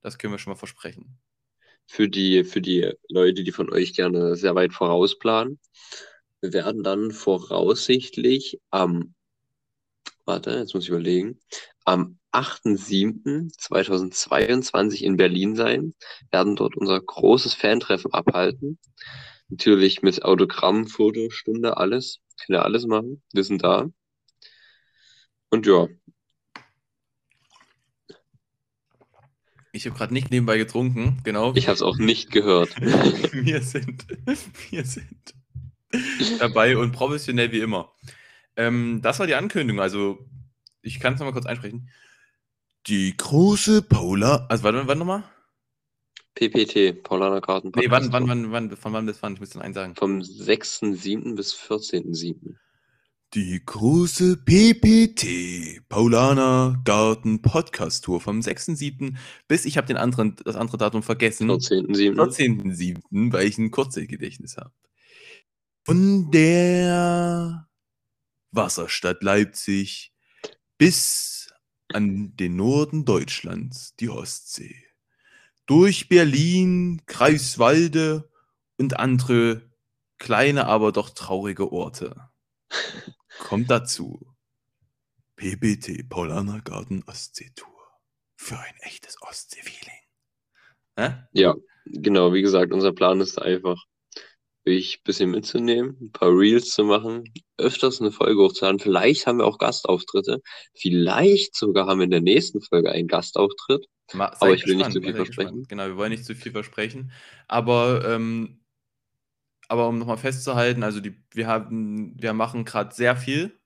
Das 0.02 0.18
können 0.18 0.34
wir 0.34 0.40
schon 0.40 0.52
mal 0.52 0.60
versprechen. 0.60 1.18
für 1.86 2.10
die, 2.10 2.44
für 2.44 2.60
die 2.60 2.92
Leute, 3.08 3.46
die 3.46 3.54
von 3.54 3.72
euch 3.72 3.94
gerne 3.94 4.36
sehr 4.36 4.56
weit 4.56 4.74
vorausplanen. 4.74 5.58
Wir 6.42 6.52
werden 6.52 6.84
dann 6.84 7.12
voraussichtlich 7.12 8.60
am, 8.72 9.14
warte, 10.26 10.52
jetzt 10.52 10.74
muss 10.74 10.84
ich 10.84 10.90
überlegen, 10.90 11.40
am 11.86 12.20
8.7.2022 12.38 15.02
in 15.02 15.18
Berlin 15.18 15.56
sein, 15.56 15.94
werden 16.32 16.56
dort 16.56 16.78
unser 16.78 17.02
großes 17.02 17.54
Fantreffen 17.54 18.14
abhalten. 18.14 18.80
Natürlich 19.50 20.02
mit 20.02 20.24
Autogramm, 20.24 20.88
Fotostunde, 20.88 21.76
alles. 21.78 22.20
Kann 22.46 22.56
ja 22.56 22.62
alles 22.62 22.86
machen. 22.86 23.24
Wir 23.34 23.44
sind 23.44 23.64
da. 23.64 23.90
Und 25.50 25.66
ja, 25.66 25.88
Ich 29.78 29.86
habe 29.86 29.96
gerade 29.96 30.14
nicht 30.14 30.32
nebenbei 30.32 30.58
getrunken, 30.58 31.20
genau. 31.24 31.54
ich 31.54 31.68
habe 31.68 31.76
es 31.76 31.84
auch 31.84 32.00
nicht 32.00 32.32
gehört. 32.32 32.70
wir 32.82 33.62
sind, 33.62 34.08
wir 34.72 34.84
sind 34.84 35.36
dabei 36.40 36.78
und 36.78 36.94
professionell 36.94 37.52
wie 37.52 37.60
immer. 37.60 37.94
Ähm, 38.56 39.02
das 39.04 39.20
war 39.20 39.28
die 39.28 39.36
Ankündigung. 39.36 39.80
Also, 39.80 40.18
ich 40.82 41.00
kann 41.00 41.14
es 41.14 41.20
nochmal 41.20 41.34
kurz 41.34 41.46
einsprechen. 41.46 41.92
Die 42.88 43.18
große 43.18 43.82
Paula. 43.82 44.46
Also, 44.48 44.64
warte, 44.64 44.88
wann 44.88 44.98
nochmal? 44.98 45.24
PPT, 46.36 47.04
Paulaner 47.04 47.42
Garten 47.42 47.72
Nee, 47.76 47.90
wann, 47.90 48.14
wann, 48.14 48.30
wann, 48.30 48.52
wann, 48.52 48.78
von 48.78 48.94
wann 48.94 49.06
bis 49.06 49.22
wann? 49.22 49.34
Ich 49.34 49.40
muss 49.42 49.50
dann 49.50 49.62
eins 49.62 49.76
sagen. 49.76 49.96
Vom 49.96 50.20
6.7. 50.20 51.36
bis 51.36 51.54
14.7. 51.54 52.56
Die 53.34 53.62
große 53.66 54.38
PPT. 54.38 55.90
Paulaner 55.90 56.82
Garten 56.86 57.42
Podcast 57.42 58.06
Tour 58.06 58.22
vom 58.22 58.40
6.7. 58.40 59.18
bis, 59.50 59.66
ich 59.66 59.76
habe 59.76 59.88
den 59.88 59.98
anderen, 59.98 60.38
das 60.46 60.56
andere 60.56 60.78
Datum 60.78 61.04
vergessen. 61.04 61.50
14.7. 61.50 62.16
14.7., 62.16 63.34
weil 63.34 63.48
ich 63.48 63.58
ein 63.58 63.72
Kurzzeitgedächtnis 63.72 64.56
habe. 64.56 64.72
Von 65.84 66.32
der 66.32 67.68
Wasserstadt 68.52 69.24
Leipzig 69.24 70.14
bis 70.78 71.37
an 71.94 72.36
den 72.36 72.56
Norden 72.56 73.06
Deutschlands, 73.06 73.96
die 73.96 74.10
Ostsee. 74.10 74.76
Durch 75.66 76.10
Berlin, 76.10 77.02
Greifswalde 77.06 78.30
und 78.78 79.00
andere 79.00 79.70
kleine, 80.18 80.66
aber 80.68 80.92
doch 80.92 81.10
traurige 81.10 81.72
Orte. 81.72 82.30
Kommt 83.40 83.70
dazu. 83.70 84.36
PPT, 85.36 86.10
Paulaner 86.10 86.62
Garten 86.62 87.04
Ostsee 87.06 87.52
Tour. 87.56 87.68
Für 88.36 88.58
ein 88.60 88.76
echtes 88.80 89.22
Ostsee-Feeling. 89.22 90.02
Hä? 90.96 91.28
Ja, 91.32 91.56
genau, 91.86 92.34
wie 92.34 92.42
gesagt, 92.42 92.72
unser 92.72 92.92
Plan 92.92 93.22
ist 93.22 93.40
einfach, 93.40 93.86
dich 94.68 94.98
ein 95.00 95.04
bisschen 95.04 95.32
mitzunehmen, 95.32 95.98
ein 96.02 96.12
paar 96.12 96.30
Reels 96.30 96.70
zu 96.72 96.84
machen, 96.84 97.24
öfters 97.58 98.00
eine 98.02 98.12
Folge 98.12 98.42
hochzuladen. 98.44 98.80
Vielleicht 98.80 99.26
haben 99.26 99.40
wir 99.40 99.46
auch 99.46 99.58
Gastauftritte. 99.58 100.42
Vielleicht 100.76 101.56
sogar 101.56 101.88
haben 101.88 102.00
wir 102.00 102.06
in 102.06 102.12
der 102.12 102.22
nächsten 102.22 102.62
Folge 102.62 102.92
einen 102.92 103.08
Gastauftritt. 103.08 103.88
Ma- 104.14 104.32
Aber 104.40 104.54
ich 104.54 104.66
will 104.66 104.76
nicht 104.76 104.92
zu 104.92 105.02
viel 105.02 105.16
versprechen. 105.16 105.64
gespannt. 105.64 105.70
Genau, 105.70 105.86
wir 105.88 105.98
wollen 105.98 106.12
nicht 106.12 106.26
zu 106.26 106.36
viel 106.36 106.52
versprechen. 106.52 107.12
Aber, 107.48 108.04
ähm, 108.08 108.60
aber 109.68 109.88
um 109.90 109.98
nochmal 110.00 110.18
festzuhalten, 110.18 110.84
also 110.84 111.00
die, 111.00 111.16
wir 111.32 111.48
haben, 111.48 112.14
wir 112.22 112.34
machen 112.34 112.64
gerade 112.66 112.94
sehr 112.96 113.18
viel. 113.18 113.58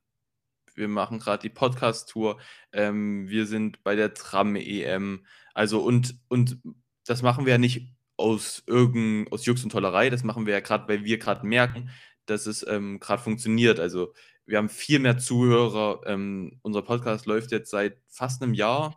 Wir 0.73 0.87
machen 0.87 1.19
gerade 1.19 1.41
die 1.41 1.49
Podcast-Tour. 1.49 2.39
Ähm, 2.71 3.27
wir 3.27 3.45
sind 3.45 3.83
bei 3.83 3.95
der 3.95 4.13
Tram-EM. 4.13 5.25
Also 5.53 5.81
und, 5.81 6.15
und 6.29 6.57
das 7.05 7.21
machen 7.21 7.45
wir 7.45 7.51
ja 7.53 7.57
nicht 7.57 7.93
aus 8.21 8.63
irgend, 8.67 9.31
aus 9.31 9.45
Jux 9.45 9.63
und 9.63 9.71
Tollerei. 9.71 10.09
Das 10.09 10.23
machen 10.23 10.45
wir 10.45 10.53
ja 10.53 10.59
gerade, 10.61 10.87
weil 10.87 11.03
wir 11.03 11.17
gerade 11.17 11.45
merken, 11.45 11.89
dass 12.25 12.45
es 12.45 12.65
ähm, 12.67 12.99
gerade 12.99 13.21
funktioniert. 13.21 13.79
Also 13.79 14.13
wir 14.45 14.57
haben 14.57 14.69
viel 14.69 14.99
mehr 14.99 15.17
Zuhörer. 15.17 16.01
Ähm, 16.05 16.59
unser 16.61 16.81
Podcast 16.81 17.25
läuft 17.25 17.51
jetzt 17.51 17.71
seit 17.71 17.97
fast 18.07 18.41
einem 18.41 18.53
Jahr. 18.53 18.95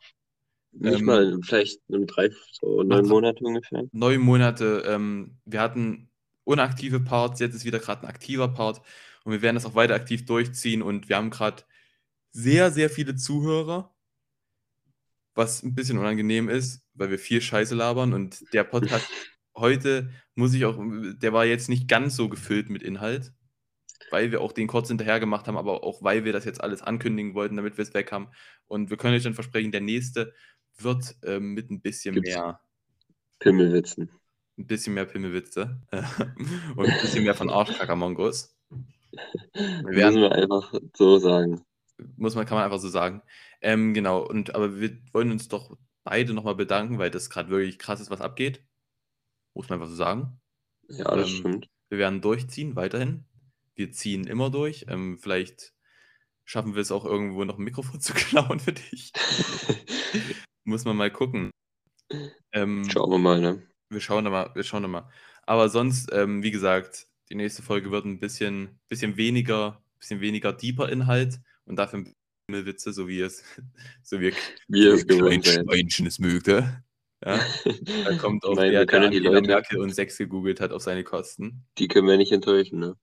Nicht 0.73 1.01
Ähm, 1.01 1.05
mal, 1.05 1.39
vielleicht 1.43 1.81
in 1.89 2.07
drei, 2.07 2.31
so 2.53 2.83
neun 2.83 3.07
Monate 3.07 3.45
ungefähr. 3.45 3.85
neun 3.93 4.21
Monate. 4.21 4.83
Ähm, 4.87 5.39
wir 5.45 5.61
hatten 5.61 6.11
unaktive 6.45 7.01
Parts, 7.01 7.41
jetzt 7.41 7.55
ist 7.55 7.65
wieder 7.65 7.79
gerade 7.79 8.03
ein 8.03 8.09
aktiver 8.09 8.49
Part 8.49 8.83
und 9.25 9.33
wir 9.33 9.43
werden 9.43 9.57
das 9.57 9.67
auch 9.67 9.75
weiter 9.75 9.95
aktiv 9.95 10.25
durchziehen 10.27 10.83
und 10.83 11.09
wir 11.09 11.17
haben 11.17 11.31
gerade 11.31 11.63
sehr, 12.33 12.71
sehr 12.71 12.91
viele 12.91 13.15
Zuhörer, 13.15 13.94
was 15.35 15.63
ein 15.63 15.75
bisschen 15.75 15.99
unangenehm 15.99 16.49
ist, 16.49 16.83
weil 16.95 17.11
wir 17.11 17.19
viel 17.19 17.41
Scheiße 17.41 17.75
labern 17.75 18.13
und 18.13 18.45
der 18.53 18.65
Podcast 18.65 19.09
heute 19.57 20.11
muss 20.35 20.55
ich 20.55 20.65
auch, 20.65 20.77
der 20.81 21.33
war 21.33 21.45
jetzt 21.45 21.69
nicht 21.69 21.89
ganz 21.89 22.17
so 22.17 22.29
gefüllt 22.29 22.71
mit 22.71 22.83
Inhalt, 22.83 23.33
weil 24.11 24.31
wir 24.33 24.41
auch 24.41 24.53
den 24.53 24.67
kurz 24.67 24.89
hinterher 24.89 25.21
gemacht 25.21 25.47
haben, 25.49 25.57
aber 25.57 25.85
auch 25.85 26.03
weil 26.03 26.25
wir 26.25 26.33
das 26.33 26.45
jetzt 26.45 26.61
alles 26.63 26.83
ankündigen 26.83 27.35
wollten, 27.35 27.57
damit 27.57 27.77
wir 27.79 27.83
es 27.83 27.95
weg 27.95 28.13
haben. 28.13 28.29
Und 28.67 28.91
wir 28.91 28.97
können 28.97 29.15
euch 29.15 29.23
dann 29.23 29.35
versprechen, 29.35 29.73
der 29.73 29.81
nächste 29.81 30.33
wird 30.79 31.15
ähm, 31.25 31.53
mit 31.55 31.71
ein 31.71 31.81
bisschen 31.81 32.15
Gibt's- 32.15 32.35
mehr 32.35 32.61
Pimmelwitzen. 33.39 34.11
ein 34.59 34.67
bisschen 34.67 34.95
mehr 34.95 35.05
Pimmelwitze 35.05 35.81
und 36.77 36.87
ein 36.89 37.01
bisschen 37.01 37.25
mehr 37.25 37.35
von 37.35 37.51
Arschkacker-Mongos. 37.51 38.57
Müssen 39.55 39.87
werden- 39.87 40.21
wir 40.21 40.33
einfach 40.33 40.73
so 40.97 41.19
sagen. 41.19 41.63
Muss 42.17 42.35
man, 42.35 42.45
kann 42.47 42.57
man 42.57 42.65
einfach 42.65 42.81
so 42.81 42.89
sagen. 42.89 43.23
Ähm, 43.65 43.95
genau, 43.95 44.21
und 44.23 44.55
aber 44.55 44.79
wir 44.79 44.99
wollen 45.13 45.31
uns 45.33 45.49
doch 45.49 45.77
beide 46.05 46.35
nochmal 46.35 46.55
bedanken, 46.55 46.99
weil 46.99 47.11
das 47.11 47.31
gerade 47.31 47.49
wirklich 47.49 47.79
krass 47.79 48.01
ist, 48.01 48.11
was 48.11 48.21
abgeht. 48.21 48.63
Muss 49.55 49.69
man 49.69 49.79
einfach 49.79 49.89
so 49.91 49.97
sagen. 49.97 50.39
Ja, 50.89 51.17
das 51.17 51.29
Ähm, 51.31 51.37
stimmt. 51.37 51.67
Wir 51.89 51.99
werden 51.99 52.21
durchziehen, 52.21 52.77
weiterhin. 52.77 53.25
Wir 53.75 53.91
ziehen 53.91 54.27
immer 54.27 54.51
durch. 54.51 54.85
Ähm, 54.89 55.19
vielleicht 55.19 55.73
schaffen 56.45 56.75
wir 56.75 56.83
es 56.83 56.93
auch 56.93 57.07
irgendwo 57.07 57.45
noch 57.45 57.59
ein 57.59 57.65
Mikrofon 57.65 58.01
zu 58.03 58.13
klauen 58.13 58.61
für 58.61 58.73
dich. 58.73 59.13
Muss 60.65 60.85
man 60.85 60.97
mal 60.97 61.11
gucken. 61.11 61.51
Ähm, 62.53 62.85
Schauen 62.91 63.11
wir 63.11 63.19
mal, 63.19 63.41
ne? 63.41 63.63
Wir 63.91 64.01
schauen 64.01 64.25
da 64.25 64.31
mal, 64.31 64.55
wir 64.55 64.63
schauen 64.63 64.83
da 64.83 64.89
mal. 64.89 65.11
Aber 65.47 65.69
sonst, 65.69 66.11
ähm, 66.13 66.43
wie 66.43 66.51
gesagt, 66.51 67.07
die 67.31 67.35
nächste 67.35 67.63
Folge 67.63 67.91
wird 67.91 68.05
ein 68.05 68.19
bisschen, 68.21 68.79
bisschen 68.89 69.17
weniger, 69.17 69.83
bisschen 69.99 70.21
weniger 70.21 70.53
deeper 70.53 70.89
Inhalt 70.89 71.41
und 71.65 71.77
dafür 71.77 72.01
ein 72.01 72.15
Witze, 72.49 72.93
so 72.93 73.09
wie 73.09 73.21
es, 73.21 73.43
so 74.03 74.21
wie 74.21 74.33
Wie 74.69 74.87
es 74.87 75.07
gewohnt. 75.07 75.47
Schweinchen 75.47 76.07
es 76.07 76.19
mögte. 76.19 76.83
Ja, 77.25 77.41
da 78.05 78.17
kommt 78.19 78.45
auch 78.45 78.55
meine, 78.55 78.71
der, 78.73 78.81
wir 78.81 78.87
der 78.87 79.09
die 79.09 79.19
Leute, 79.19 79.47
Merkel 79.47 79.79
und 79.79 79.95
Sex 79.95 80.19
gegoogelt 80.19 80.61
hat 80.61 80.73
auf 80.73 80.83
seine 80.83 81.05
Kosten. 81.05 81.65
die 81.79 81.89
können 81.89 82.07
wir 82.07 82.19
nicht 82.19 82.33
enttäuschen, 82.33 82.79
ne? 82.81 82.97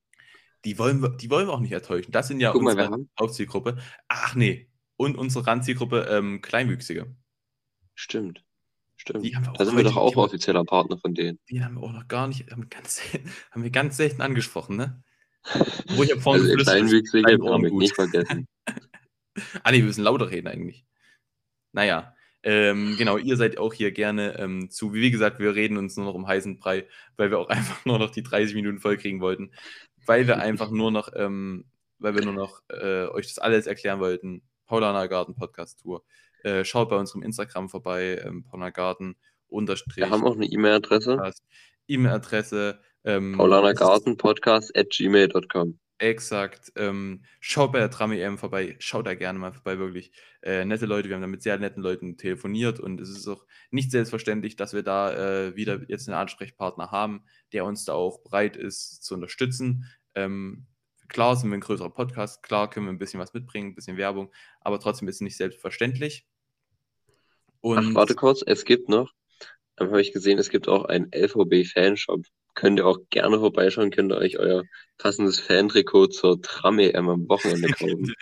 Die 0.64 0.78
wollen 0.78 1.02
wir, 1.02 1.10
die 1.10 1.32
wollen 1.32 1.48
wir 1.48 1.54
auch 1.54 1.60
nicht 1.60 1.72
enttäuschen. 1.72 2.12
Das 2.12 2.28
sind 2.28 2.40
ja 2.40 2.52
Guck 2.52 2.62
mal, 2.62 2.76
wir 2.78 2.84
unsere 2.84 2.94
haben, 2.94 3.10
Hauptzielgruppe. 3.20 3.78
Ach 4.10 4.36
nee, 4.36 4.70
und 4.96 5.18
unsere 5.18 5.48
Randzielgruppe 5.48 6.06
ähm, 6.12 6.42
Kleinwüchsige. 6.42 7.16
stimmt, 7.96 8.44
stimmt. 8.96 9.26
Haben 9.34 9.46
wir 9.48 9.54
Da 9.54 9.66
sind 9.66 9.76
wir 9.76 9.84
doch 9.84 9.98
auch 9.98 10.12
haben- 10.16 10.20
offizieller 10.26 10.66
Partner 10.66 11.00
von 11.00 11.16
denen. 11.16 11.40
Die 11.50 11.64
haben 11.64 11.76
wir 11.76 11.82
auch 11.82 11.92
noch 11.94 12.08
gar 12.08 12.28
nicht, 12.28 12.52
haben, 12.52 12.70
ganz, 12.70 12.98
selten- 12.98 13.32
haben 13.50 13.64
wir 13.64 13.72
ganz 13.72 13.98
selten 13.98 14.22
angesprochen, 14.22 14.76
ne? 14.76 15.02
Wo 15.96 16.04
ich 16.04 16.12
hab 16.12 16.22
vorhin 16.22 16.44
Also 16.48 16.56
Kleinwüchsige, 16.64 17.40
damit 17.40 17.72
gut. 17.72 17.80
nicht 17.82 17.96
vergessen. 17.96 18.48
Ah, 19.64 19.72
nee, 19.72 19.78
wir 19.78 19.86
müssen 19.86 20.04
lauter 20.04 20.30
reden 20.30 20.48
eigentlich. 20.48 20.86
Naja, 21.72 22.16
ähm, 22.44 22.96
genau, 22.98 23.18
ihr 23.18 23.38
seid 23.38 23.58
auch 23.58 23.74
hier 23.74 23.92
gerne 23.92 24.38
ähm, 24.40 24.70
zu. 24.70 24.94
Wie 24.94 25.12
gesagt, 25.12 25.40
wir 25.40 25.54
reden 25.54 25.78
uns 25.78 25.96
nur 25.96 26.08
noch 26.08 26.16
um 26.16 26.28
heißen 26.28 26.58
Brei, 26.58 26.88
weil 27.18 27.30
wir 27.30 27.40
auch 27.40 27.50
einfach 27.50 27.86
nur 27.86 28.00
noch 28.00 28.10
die 28.10 28.24
30 28.24 28.56
Minuten 28.56 28.80
voll 28.80 28.98
kriegen 28.98 29.22
wollten. 29.22 29.52
Weil 30.06 30.28
wir 30.28 30.40
einfach 30.40 30.72
nur 30.72 30.92
noch, 30.92 31.10
ähm, 31.16 31.66
weil 32.00 32.16
wir 32.16 32.26
nur 32.26 32.34
noch 32.34 32.62
äh, 32.70 33.06
euch 33.08 33.28
das 33.28 33.38
alles 33.38 33.68
erklären 33.68 34.00
wollten. 34.00 34.42
Paulaner 34.66 35.08
Garten 35.08 35.36
Podcast 35.36 35.82
Tour. 35.82 36.04
Äh, 36.44 36.66
schaut 36.66 36.90
bei 36.90 36.96
unserem 36.98 37.22
Instagram 37.22 37.70
vorbei, 37.70 38.20
ähm, 38.26 38.44
Paulaner 38.44 38.72
Garten 38.72 39.16
unterstrich. 39.48 39.98
Wir 39.98 40.10
haben 40.10 40.24
auch 40.24 40.36
eine 40.36 40.46
E-Mail-Adresse. 40.46 41.22
E-Mail-Adresse. 41.88 42.80
Ähm, 43.04 43.36
Paulaner 43.38 43.76
Garten 43.76 44.18
Podcast 44.18 44.76
at 44.76 44.90
gmail.com. 44.90 45.78
Exakt. 46.02 46.72
Ähm, 46.78 47.22
schaut 47.40 47.74
bei 47.74 47.78
der 47.78 47.92
Tram 47.92 48.12
EM 48.12 48.40
vorbei. 48.40 48.76
Schaut 48.80 49.06
da 49.06 49.14
gerne 49.14 49.38
mal 49.38 49.54
vorbei, 49.54 49.78
wirklich. 49.78 50.12
Äh, 50.42 50.66
nette 50.66 50.88
Leute. 50.88 51.10
Wir 51.10 51.16
haben 51.16 51.22
da 51.22 51.28
mit 51.28 51.44
sehr 51.44 51.60
netten 51.60 51.84
Leuten 51.84 52.18
telefoniert 52.18 52.80
und 52.80 53.00
es 53.00 53.10
ist 53.12 53.28
auch 53.28 53.46
nicht 53.70 53.92
selbstverständlich, 53.92 54.56
dass 54.56 54.74
wir 54.74 54.82
da 54.82 55.14
äh, 55.14 55.56
wieder 55.56 55.80
jetzt 55.90 56.10
einen 56.10 56.18
Ansprechpartner 56.18 56.90
haben, 56.90 57.24
der 57.54 57.66
uns 57.66 57.86
da 57.86 57.94
auch 57.94 58.24
bereit 58.24 58.58
ist 58.58 59.04
zu 59.04 59.14
unterstützen. 59.14 59.86
Ähm, 60.16 60.66
klar 61.08 61.36
sind 61.36 61.52
wir 61.52 61.58
ein 61.60 61.62
größerer 61.62 61.92
Podcast, 61.92 62.42
klar 62.42 62.68
können 62.68 62.88
wir 62.88 62.94
ein 62.94 62.98
bisschen 62.98 63.20
was 63.20 63.36
mitbringen, 63.36 63.70
ein 63.70 63.76
bisschen 63.76 63.98
Werbung, 63.98 64.34
aber 64.62 64.80
trotzdem 64.80 65.08
ist 65.08 65.18
es 65.18 65.22
nicht 65.22 65.38
selbstverständlich. 65.38 66.26
Und 67.60 67.78
Ach, 67.78 67.94
warte 67.94 68.16
kurz, 68.16 68.42
es 68.44 68.66
gibt 68.66 68.90
noch, 68.90 69.14
ähm, 69.78 69.90
habe 69.90 70.02
ich 70.02 70.14
gesehen, 70.14 70.40
es 70.40 70.50
gibt 70.50 70.68
auch 70.68 70.86
einen 70.86 71.12
LVB-Fanshop. 71.14 72.26
Könnt 72.54 72.80
ihr 72.80 72.86
auch 72.86 72.98
gerne 73.10 73.40
vorbeischauen, 73.40 73.92
könnt 73.92 74.12
ihr 74.12 74.18
euch 74.18 74.38
euer 74.38 74.64
passendes 74.98 75.40
Fantrikot 75.40 76.08
zur 76.08 76.42
Tram-EM 76.42 77.10
am 77.10 77.30
Wochenende 77.30 77.68
kaufen. 77.74 78.14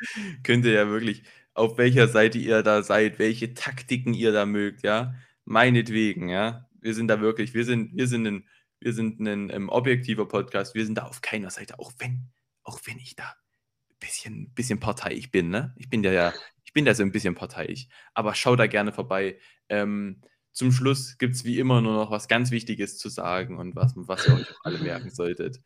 könnt 0.43 0.65
ihr 0.65 0.73
ja 0.73 0.87
wirklich, 0.87 1.23
auf 1.53 1.77
welcher 1.77 2.07
Seite 2.07 2.37
ihr 2.37 2.61
da 2.63 2.83
seid, 2.83 3.19
welche 3.19 3.53
Taktiken 3.53 4.13
ihr 4.13 4.31
da 4.31 4.45
mögt, 4.45 4.83
ja, 4.83 5.15
meinetwegen, 5.45 6.29
ja. 6.29 6.67
Wir 6.81 6.93
sind 6.93 7.07
da 7.07 7.19
wirklich, 7.19 7.53
wir 7.53 7.65
sind, 7.65 7.97
wir 7.97 8.07
sind 8.07 8.25
ein, 8.25 8.47
wir 8.79 8.93
sind 8.93 9.19
ein 9.19 9.49
ähm, 9.49 9.67
objektiver 9.69 10.27
Podcast, 10.27 10.75
wir 10.75 10.85
sind 10.85 10.97
da 10.97 11.03
auf 11.03 11.21
keiner 11.21 11.49
Seite, 11.49 11.79
auch 11.79 11.91
wenn, 11.97 12.29
auch 12.63 12.79
wenn 12.85 12.97
ich 12.99 13.15
da 13.15 13.25
ein 13.89 13.97
bisschen, 13.99 14.53
bisschen 14.53 14.79
parteiisch 14.79 15.31
bin, 15.31 15.49
ne? 15.49 15.73
Ich 15.77 15.89
bin 15.89 16.03
ja, 16.03 16.11
ja, 16.11 16.33
ich 16.63 16.71
bin 16.71 16.85
da 16.85 16.93
so 16.93 17.03
ein 17.03 17.11
bisschen 17.11 17.35
parteiisch, 17.35 17.87
aber 18.13 18.35
schau 18.35 18.55
da 18.55 18.67
gerne 18.67 18.93
vorbei. 18.93 19.39
Ähm, 19.69 20.21
zum 20.51 20.71
Schluss 20.71 21.17
gibt 21.17 21.35
es 21.35 21.43
wie 21.45 21.59
immer 21.59 21.81
nur 21.81 21.93
noch 21.93 22.11
was 22.11 22.27
ganz 22.27 22.51
Wichtiges 22.51 22.97
zu 22.97 23.09
sagen 23.09 23.57
und 23.57 23.75
was, 23.75 23.93
was 23.95 24.27
ihr 24.27 24.35
euch 24.35 24.55
alle 24.63 24.79
merken 24.79 25.09
solltet. 25.09 25.59